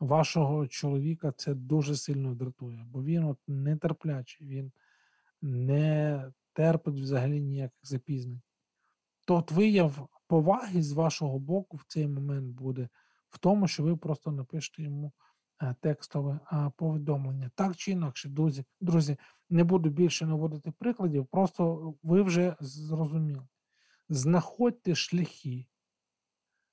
вашого 0.00 0.66
чоловіка 0.66 1.32
це 1.36 1.54
дуже 1.54 1.96
сильно 1.96 2.34
дратує, 2.34 2.86
бо 2.88 3.04
він 3.04 3.24
от 3.24 3.38
нетерплячий, 3.48 4.46
він 4.46 4.72
не 5.42 6.32
терпить 6.52 7.00
взагалі 7.00 7.40
ніяких 7.40 7.80
запізнень. 7.82 8.40
То 9.24 9.36
от 9.36 9.50
вияв 9.50 10.08
поваги 10.26 10.82
з 10.82 10.92
вашого 10.92 11.38
боку 11.38 11.76
в 11.76 11.84
цей 11.88 12.08
момент 12.08 12.54
буде 12.54 12.88
в 13.28 13.38
тому, 13.38 13.68
що 13.68 13.82
ви 13.82 13.96
просто 13.96 14.32
напишете 14.32 14.82
йому 14.82 15.12
е, 15.62 15.74
текстове 15.80 16.40
повідомлення. 16.76 17.50
Так 17.54 17.76
чи 17.76 17.90
інакше, 17.90 18.28
друзі, 18.28 18.64
друзі, 18.80 19.16
не 19.50 19.64
буду 19.64 19.90
більше 19.90 20.26
наводити 20.26 20.72
прикладів, 20.78 21.26
просто 21.26 21.94
ви 22.02 22.22
вже 22.22 22.56
зрозуміли. 22.60 23.46
Знаходьте 24.08 24.94
шляхи, 24.94 25.66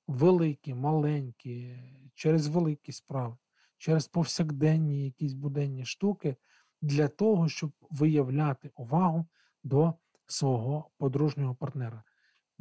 великі, 0.06 0.74
маленькі, 0.74 1.78
через 2.14 2.46
великі 2.46 2.92
справи, 2.92 3.36
через 3.78 4.08
повсякденні 4.08 5.04
якісь 5.04 5.32
буденні 5.32 5.84
штуки 5.84 6.36
для 6.82 7.08
того, 7.08 7.48
щоб 7.48 7.72
виявляти 7.90 8.70
увагу 8.74 9.26
до 9.64 9.94
свого 10.26 10.90
подружнього 10.98 11.54
партнера. 11.54 12.04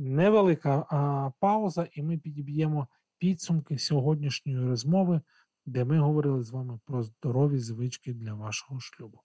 Невелика 0.01 0.85
а, 0.89 1.31
пауза, 1.39 1.87
і 1.91 2.03
ми 2.03 2.17
підіб'ємо 2.17 2.87
підсумки 3.17 3.77
сьогоднішньої 3.77 4.59
розмови, 4.59 5.21
де 5.65 5.85
ми 5.85 5.99
говорили 5.99 6.43
з 6.43 6.51
вами 6.51 6.79
про 6.85 7.03
здорові 7.03 7.59
звички 7.59 8.13
для 8.13 8.33
вашого 8.33 8.79
шлюбу. 8.79 9.21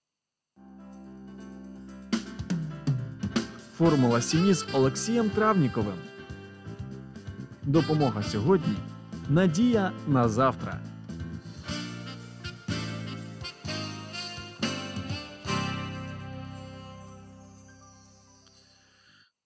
Формула 3.76 4.20
сім'ї 4.20 4.54
з 4.54 4.74
Олексієм 4.74 5.30
Травніковим. 5.30 5.98
Допомога 7.62 8.22
сьогодні. 8.22 8.74
Надія 9.28 9.92
на 10.08 10.28
завтра. 10.28 10.93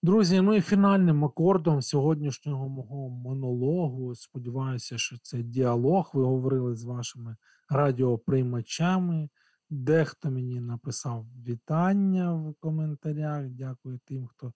Друзі, 0.01 0.41
ну 0.41 0.53
і 0.55 0.61
фінальним 0.61 1.25
акордом 1.25 1.81
сьогоднішнього 1.81 2.69
мого 2.69 3.09
монологу. 3.09 4.15
Сподіваюся, 4.15 4.97
що 4.97 5.17
це 5.21 5.43
діалог. 5.43 6.11
Ви 6.13 6.23
говорили 6.23 6.75
з 6.75 6.83
вашими 6.83 7.35
радіоприймачами. 7.69 9.29
Дехто 9.69 10.31
мені 10.31 10.61
написав 10.61 11.25
вітання 11.47 12.33
в 12.33 12.55
коментарях. 12.59 13.49
Дякую 13.49 13.99
тим, 14.05 14.27
хто 14.27 14.53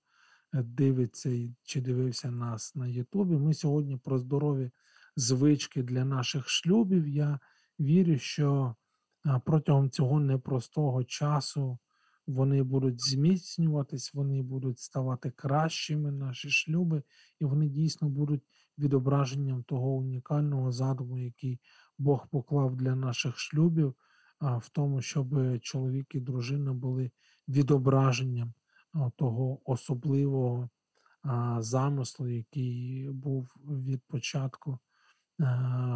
е, 0.54 0.64
дивиться 0.64 1.30
чи 1.64 1.82
дивився 1.82 2.32
нас 2.32 2.76
на 2.76 2.88
Ютубі. 2.88 3.36
Ми 3.36 3.54
сьогодні 3.54 3.98
про 3.98 4.20
здорові 4.20 4.72
звички 5.16 5.84
для 5.84 6.06
наших 6.06 6.50
шлюбів. 6.50 7.08
Я 7.08 7.40
вірю, 7.80 8.18
що 8.18 8.76
протягом 9.46 9.90
цього 9.90 10.20
непростого 10.20 11.04
часу 11.04 11.78
вони 12.28 12.64
будуть 12.64 13.02
зміцнюватись, 13.02 14.14
вони 14.14 14.42
будуть 14.42 14.80
ставати 14.80 15.32
кращими, 15.32 16.12
наші 16.12 16.50
шлюби, 16.50 17.04
і 17.40 17.46
вони 17.46 17.68
дійсно 17.68 18.10
будуть 18.10 18.44
відображенням 18.78 19.64
того 19.64 19.90
унікального 19.90 20.72
задуму, 20.72 21.20
який 21.20 21.60
Бог 21.98 22.28
поклав 22.28 22.76
для 22.76 22.96
наших 22.96 23.38
шлюбів, 23.38 23.96
в 24.42 24.70
тому, 24.70 25.02
щоб 25.02 25.60
чоловік 25.60 26.16
і 26.16 26.20
дружина 26.20 26.74
були 26.74 27.12
відображенням 27.48 28.54
того 29.16 29.72
особливого 29.72 30.70
замислу, 31.60 32.28
який 32.28 33.10
був 33.10 33.56
від 33.66 34.02
початку 34.08 34.80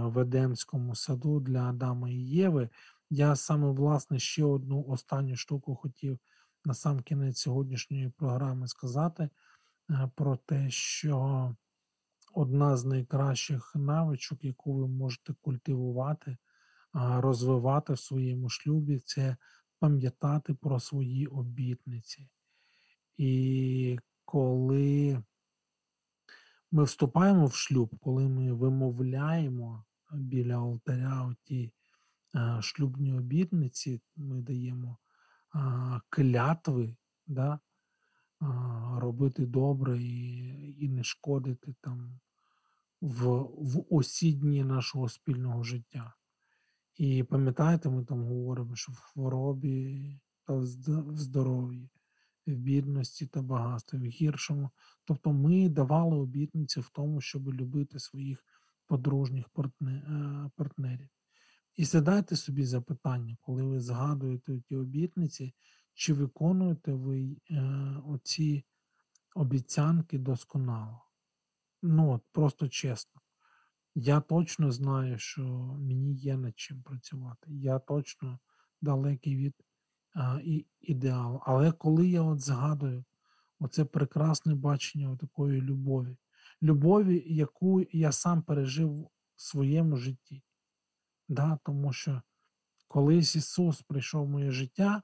в 0.04 0.20
Едемському 0.20 0.96
саду 0.96 1.40
для 1.40 1.70
Адама 1.70 2.10
і 2.10 2.16
Єви. 2.16 2.70
Я 3.10 3.36
саме 3.36 3.72
власне 3.72 4.20
ще 4.20 4.44
одну 4.44 4.84
останню 4.84 5.36
штуку 5.36 5.76
хотів 5.76 6.20
на 6.66 6.74
сам 6.74 7.00
кінець 7.00 7.38
сьогоднішньої 7.38 8.10
програми 8.10 8.68
сказати 8.68 9.30
е, 9.90 10.10
про 10.16 10.38
те, 10.38 10.70
що 10.70 11.56
одна 12.34 12.78
з 12.78 12.86
найкращих 12.86 13.72
навичок, 13.76 14.44
яку 14.44 14.74
ви 14.74 14.88
можете 14.88 15.34
культивувати, 15.42 16.38
розвивати 16.94 17.94
в 17.94 18.00
своєму 18.00 18.50
шлюбі, 18.50 19.00
це 19.00 19.38
пам'ятати 19.80 20.54
про 20.54 20.80
свої 20.80 21.28
обітниці. 21.28 22.30
І 23.18 24.00
коли 24.26 25.24
ми 26.72 26.84
вступаємо 26.84 27.46
в 27.46 27.54
шлюб, 27.54 28.00
коли 28.00 28.30
ми 28.30 28.54
вимовляємо 28.54 29.86
біля 30.12 30.56
алтаря 30.56 31.36
ті 31.44 31.72
шлюбні 32.62 33.14
обітниці, 33.14 34.02
ми 34.16 34.42
даємо 34.42 34.98
клятви, 36.10 36.96
да, 37.28 37.60
робити 38.98 39.46
добре 39.46 40.04
і 40.04 40.86
і 40.86 40.90
не 40.90 41.04
шкодити 41.04 41.76
там 41.82 42.20
в 43.02 43.26
в 43.42 43.86
усі 43.90 44.34
дні 44.34 44.64
нашого 44.64 45.10
спільного 45.10 45.64
життя. 45.64 46.14
І 46.96 47.24
пам'ятаєте, 47.24 47.90
ми 47.90 48.06
там 48.06 48.24
говоримо, 48.24 48.76
що 48.76 48.92
в 48.92 48.96
хворобі 48.96 50.20
та 50.44 50.54
в 50.54 50.66
здоров'ї, 51.18 51.90
в 52.48 52.52
бідності 52.52 53.26
та 53.26 53.42
багатстві, 53.42 53.98
в 53.98 54.06
гіршому. 54.06 54.70
Тобто 55.06 55.34
ми 55.34 55.70
давали 55.70 56.18
обітниці 56.18 56.80
в 56.80 56.90
тому, 56.90 57.22
щоб 57.22 57.54
любити 57.54 58.00
своїх 58.00 58.46
подружніх 58.88 59.46
е, 59.82 60.50
партнерів. 60.56 61.10
І 61.78 61.86
задайте 61.86 62.36
собі 62.36 62.66
запитання, 62.66 63.38
коли 63.42 63.64
ви 63.64 63.80
згадуєте 63.80 64.60
ті 64.60 64.76
обітниці, 64.76 65.54
чи 65.94 66.14
виконуєте 66.14 66.94
ви 66.94 67.38
е, 67.52 67.62
оці 68.06 68.66
обіцянки 69.36 70.18
досконало. 70.18 71.02
Ну, 71.82 72.12
от, 72.12 72.24
просто 72.32 72.68
чесно. 72.68 73.22
Я 73.96 74.22
точно 74.22 74.72
знаю, 74.72 75.18
що 75.18 75.44
мені 75.80 76.14
є 76.14 76.38
над 76.38 76.60
чим 76.60 76.82
працювати. 76.84 77.54
Я 77.54 77.80
точно 77.80 78.40
далекий 78.82 79.36
від 79.36 79.56
а, 80.14 80.40
і, 80.44 80.66
ідеалу. 80.82 81.42
Але 81.46 81.72
коли 81.72 82.08
я 82.08 82.22
от 82.22 82.40
згадую 82.40 83.04
оце 83.60 83.86
прекрасне 83.86 84.56
бачення 84.56 85.16
такої 85.16 85.62
любові, 85.62 86.18
любові, 86.62 87.24
яку 87.26 87.82
я 87.92 88.12
сам 88.12 88.42
пережив 88.42 89.02
в 89.36 89.42
своєму 89.42 89.98
житті. 89.98 90.44
Да? 91.28 91.60
Тому 91.64 91.94
що 91.94 92.22
колись 92.88 93.36
Ісус 93.36 93.82
прийшов 93.82 94.26
в 94.26 94.30
моє 94.30 94.52
життя, 94.52 95.02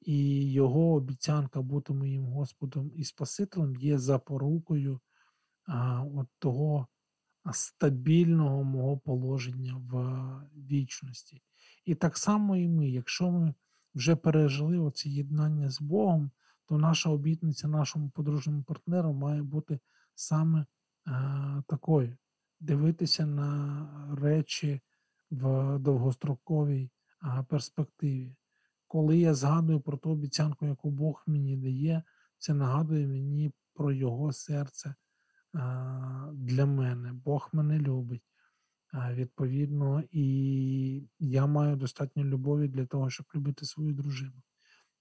і 0.00 0.50
Його 0.52 0.92
обіцянка 0.92 1.62
бути 1.62 1.92
моїм 1.92 2.26
Господом 2.26 2.90
і 2.94 3.04
Спасителем 3.04 3.76
є 3.76 3.98
запорукою 3.98 5.00
а, 5.66 6.02
от 6.02 6.28
того 6.38 6.86
стабільного 7.52 8.64
мого 8.64 8.98
положення 8.98 9.74
в 9.74 9.94
вічності. 10.56 11.42
І 11.84 11.94
так 11.94 12.18
само 12.18 12.56
і 12.56 12.68
ми, 12.68 12.88
якщо 12.88 13.30
ми 13.30 13.54
вже 13.94 14.16
пережили 14.16 14.78
оце 14.78 15.08
єднання 15.08 15.70
з 15.70 15.80
Богом, 15.80 16.30
то 16.66 16.78
наша 16.78 17.10
обітниця 17.10 17.68
нашому 17.68 18.10
подружньому 18.10 18.62
партнеру 18.62 19.12
має 19.12 19.42
бути 19.42 19.80
саме 20.14 20.66
а, 21.04 21.62
такою: 21.68 22.16
дивитися 22.60 23.26
на 23.26 24.16
речі 24.20 24.80
в 25.32 25.78
довгостроковій 25.78 26.90
перспективі. 27.48 28.36
Коли 28.86 29.18
я 29.18 29.34
згадую 29.34 29.80
про 29.80 29.96
ту 29.96 30.10
обіцянку, 30.10 30.66
яку 30.66 30.90
Бог 30.90 31.22
мені 31.26 31.56
дає, 31.56 32.02
це 32.38 32.54
нагадує 32.54 33.06
мені 33.06 33.52
про 33.74 33.92
Його 33.92 34.32
серце 34.32 34.94
для 36.32 36.66
мене. 36.66 37.12
Бог 37.12 37.48
мене 37.52 37.78
любить. 37.78 38.22
Відповідно, 39.10 40.02
і 40.10 41.08
я 41.18 41.46
маю 41.46 41.76
достатньо 41.76 42.24
любові 42.24 42.68
для 42.68 42.86
того, 42.86 43.10
щоб 43.10 43.26
любити 43.34 43.66
свою 43.66 43.92
дружину. 43.92 44.42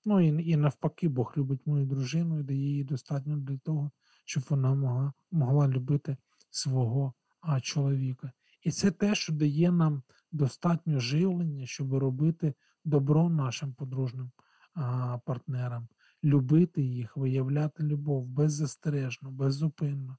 Ну 0.06 0.22
і 0.22 0.50
і 0.50 0.58
навпаки, 0.58 1.10
Бог 1.10 1.34
любить 1.38 1.68
мою 1.68 1.86
дружину 1.86 2.40
і 2.40 2.44
дає 2.44 2.60
їй 2.60 2.84
достатньо 2.84 3.38
для 3.38 3.58
того, 3.58 3.92
щоб 4.26 4.44
вона 4.50 4.74
могла 4.74 5.14
могла 5.32 5.68
любити 5.68 6.18
свого 6.50 7.14
а, 7.42 7.62
чоловіка. 7.62 8.32
І 8.62 8.72
це 8.72 8.91
те, 8.91 9.16
що 9.16 9.34
дає 9.34 9.72
нам 9.72 10.03
достатньо 10.32 10.99
живлення, 10.99 11.66
щоб 11.66 11.93
робити 11.93 12.53
добро 12.86 13.30
нашим 13.30 13.74
подружним 13.74 14.32
а, 14.74 15.18
партнерам, 15.26 15.88
любити 16.24 16.82
їх, 16.82 17.18
виявляти 17.18 17.84
любов 17.84 18.26
беззастережно, 18.26 19.32
беззупинно, 19.32 20.18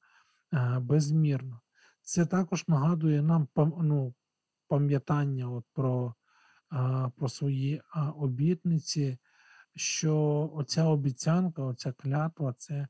а, 0.51 0.80
безмірно. 0.80 1.61
Це 2.03 2.26
також 2.26 2.68
нагадує 2.68 3.22
нам 3.22 3.49
ну, 3.57 4.14
пам'ятання 4.68 5.51
от 5.51 5.64
про 5.72 6.14
а, 6.68 7.11
про 7.16 7.28
свої 7.28 7.82
обітниці, 8.16 9.18
що 9.76 10.51
оця 10.55 10.84
обіцянка, 10.84 11.62
оця 11.62 11.93
клятва 11.93 12.55
це 12.59 12.88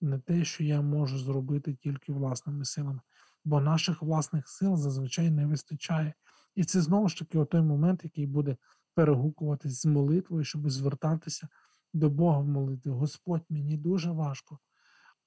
не 0.00 0.18
те, 0.18 0.44
що 0.44 0.64
я 0.64 0.80
можу 0.80 1.18
зробити 1.18 1.74
тільки 1.74 2.12
власними 2.12 2.64
силами, 2.64 3.00
бо 3.44 3.60
наших 3.60 4.02
власних 4.02 4.48
сил 4.48 4.76
зазвичай 4.76 5.30
не 5.30 5.46
вистачає. 5.46 6.14
І 6.54 6.64
це 6.64 6.80
знову 6.80 7.08
ж 7.08 7.18
таки 7.18 7.44
той 7.44 7.62
момент, 7.62 8.00
який 8.04 8.26
буде 8.26 8.56
перегукуватись 8.94 9.80
з 9.80 9.86
молитвою, 9.86 10.44
щоб 10.44 10.70
звертатися 10.70 11.48
до 11.94 12.10
Бога 12.10 12.38
в 12.38 12.48
молитві. 12.48 12.90
Господь, 12.90 13.44
мені 13.48 13.76
дуже 13.76 14.10
важко, 14.10 14.58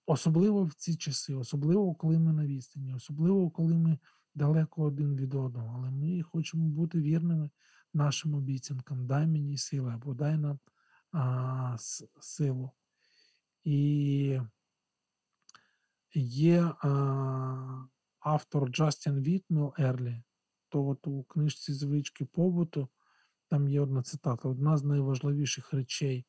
особливо 0.05 0.63
в 0.63 0.74
ці 0.74 0.95
часи, 0.95 1.36
особливо 1.36 1.95
коли 1.95 2.20
ми 2.20 2.34
на 2.34 2.45
відстані, 2.45 2.93
особливо 2.93 3.49
коли 3.49 3.78
ми 3.78 3.99
далеко 4.36 4.84
один 4.84 5.16
від 5.16 5.36
одного, 5.36 5.76
але 5.78 5.91
ми 5.91 6.22
хочемо 6.22 6.70
бути 6.70 7.01
вірними 7.01 7.49
нашим 7.93 8.36
обіцянкам. 8.36 9.07
Дай 9.07 9.28
мені 9.28 9.57
сили 9.57 9.93
або 9.93 10.13
дай 10.13 10.38
нам 10.38 10.59
а, 11.11 11.76
силу. 12.20 12.72
І 13.63 14.39
є 16.13 16.61
а, 16.82 17.86
автор 18.26 18.69
Джастін 18.69 19.21
Вітмел 19.21 19.73
Ерлі 19.78 20.23
то 20.69 20.88
от 20.88 21.07
у 21.07 21.23
книжці 21.23 21.73
звички 21.73 22.26
побуту 22.26 22.89
там 23.47 23.69
є 23.69 23.82
одна 23.82 24.03
цитата: 24.03 24.49
одна 24.49 24.78
з 24.78 24.84
найважливіших 24.84 25.73
речей 25.73 26.26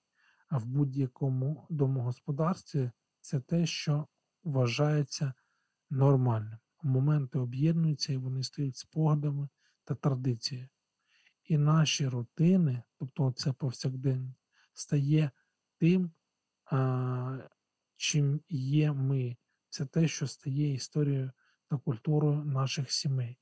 в 0.50 0.66
будь-якому 0.66 1.66
домогосподарстві 1.70 2.90
це 3.20 3.40
те, 3.40 3.66
що 3.66 4.06
вважається 4.44 5.32
нормальним. 5.90 6.58
моменти 6.82 7.38
об'єднуються 7.38 8.12
і 8.12 8.16
вони 8.16 8.42
стають 8.42 8.76
спогадами 8.76 9.48
та 9.84 9.94
традицією. 9.94 10.68
І 11.44 11.58
наші 11.58 12.08
рутини, 12.08 12.82
тобто 12.96 13.32
це 13.32 13.52
повсякдень, 13.52 14.34
стає 14.74 15.30
тим, 15.78 16.10
а, 16.64 17.38
чим 17.96 18.40
є 18.48 18.92
ми. 18.92 19.36
Це 19.68 19.86
те, 19.86 20.08
що 20.08 20.26
стає 20.26 20.74
історією 20.74 21.32
та 21.68 21.76
культурою 21.76 22.44
наших 22.44 22.92
сімей. 22.92 23.38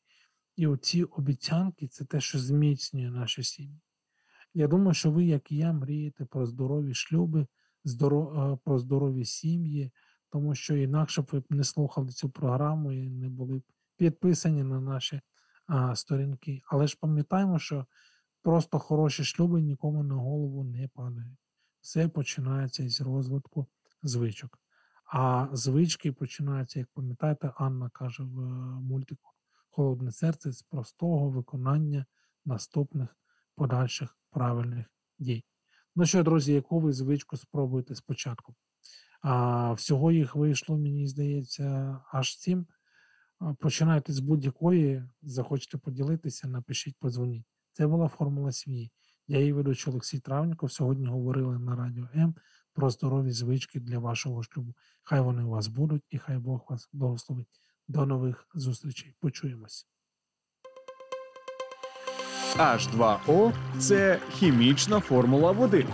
І 0.56 0.66
оці 0.66 1.04
обіцянки 1.04 1.88
це 1.88 2.04
те, 2.04 2.20
що 2.20 2.38
зміцнює 2.38 3.10
наші 3.10 3.42
сім'ї. 3.42 3.80
Я 4.54 4.68
думаю, 4.68 4.94
що 4.94 5.10
ви, 5.10 5.24
як 5.24 5.52
і 5.52 5.56
я, 5.56 5.72
мрієте 5.72 6.24
про 6.24 6.46
здорові 6.46 6.94
шлюби, 6.94 7.40
е, 7.40 7.46
про 8.64 8.78
здорові 8.78 9.24
сім'ї, 9.24 9.90
тому 10.30 10.54
що 10.54 10.76
інакше 10.76 11.22
б 11.22 11.28
ви 11.32 11.40
б 11.40 11.44
не 11.50 11.64
слухали 11.64 12.08
цю 12.08 12.30
програму 12.30 12.92
і 12.92 13.10
не 13.10 13.28
були 13.28 13.58
б 13.58 13.62
підписані 13.96 14.62
на 14.62 14.80
наші 14.80 15.20
сторінки. 15.94 16.62
Але 16.66 16.86
ж 16.86 16.98
пам'ятаємо, 17.00 17.58
що 17.58 17.86
просто 18.42 18.78
хороші 18.78 19.24
шлюби 19.24 19.62
нікому 19.62 20.02
на 20.02 20.14
голову 20.14 20.64
не 20.64 20.88
падають. 20.88 21.38
Все 21.80 22.08
починається 22.08 22.82
із 22.82 23.00
розвитку 23.00 23.66
звичок. 24.02 24.63
А 25.16 25.48
звички 25.52 26.12
починаються, 26.12 26.78
як 26.78 26.88
пам'ятаєте, 26.94 27.52
Анна 27.56 27.90
каже 27.92 28.22
в 28.22 28.40
е, 28.40 28.44
мультику 28.80 29.30
Холодне 29.70 30.12
серце 30.12 30.52
з 30.52 30.62
простого 30.62 31.30
виконання 31.30 32.06
наступних 32.44 33.16
подальших 33.54 34.18
правильних 34.30 34.86
дій. 35.18 35.44
Ну 35.96 36.06
що, 36.06 36.22
друзі, 36.22 36.52
яку 36.52 36.80
ви 36.80 36.92
звичку 36.92 37.36
спробуєте 37.36 37.94
спочатку? 37.94 38.54
А, 39.20 39.72
всього 39.72 40.12
їх 40.12 40.36
вийшло, 40.36 40.78
мені 40.78 41.06
здається, 41.06 41.98
аж 42.12 42.38
сім. 42.38 42.66
Починайте 43.58 44.12
з 44.12 44.20
будь-якої, 44.20 45.04
захочете 45.22 45.78
поділитися, 45.78 46.48
напишіть, 46.48 46.96
подзвоніть. 46.98 47.46
Це 47.72 47.86
була 47.86 48.08
формула 48.08 48.52
сім'ї. 48.52 48.90
Я 49.28 49.38
її 49.38 49.52
ведучий 49.52 49.92
Олексій 49.92 50.20
Травніков. 50.20 50.72
Сьогодні 50.72 51.06
говорили 51.06 51.58
на 51.58 51.76
радіо 51.76 52.08
М 52.14 52.34
про 52.74 52.90
здорові 52.90 53.30
звички 53.30 53.80
для 53.80 53.98
вашого 53.98 54.42
шлюбу. 54.42 54.74
Хай 55.02 55.20
вони 55.20 55.42
у 55.42 55.48
вас 55.48 55.68
будуть 55.68 56.02
і 56.10 56.18
хай 56.18 56.38
Бог 56.38 56.66
вас 56.68 56.88
благословить. 56.92 57.48
До 57.88 58.06
нових 58.06 58.48
зустрічей. 58.54 59.14
Почуємось. 59.20 59.86
H2O– 62.56 63.52
це 63.78 64.20
хімічна 64.32 65.00
формула 65.00 65.52
води. 65.52 65.86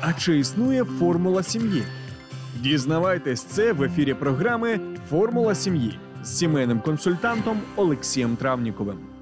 А 0.00 0.12
чи 0.12 0.38
існує 0.38 0.84
формула 0.84 1.42
сім'ї? 1.42 1.82
Дізнавайтесь 2.60 3.42
це 3.42 3.72
в 3.72 3.82
ефірі 3.82 4.14
програми 4.14 4.80
Формула 5.08 5.54
сім'ї 5.54 5.98
з 6.22 6.38
сімейним 6.38 6.80
консультантом 6.80 7.60
Олексієм 7.76 8.36
Травніковим. 8.36 9.17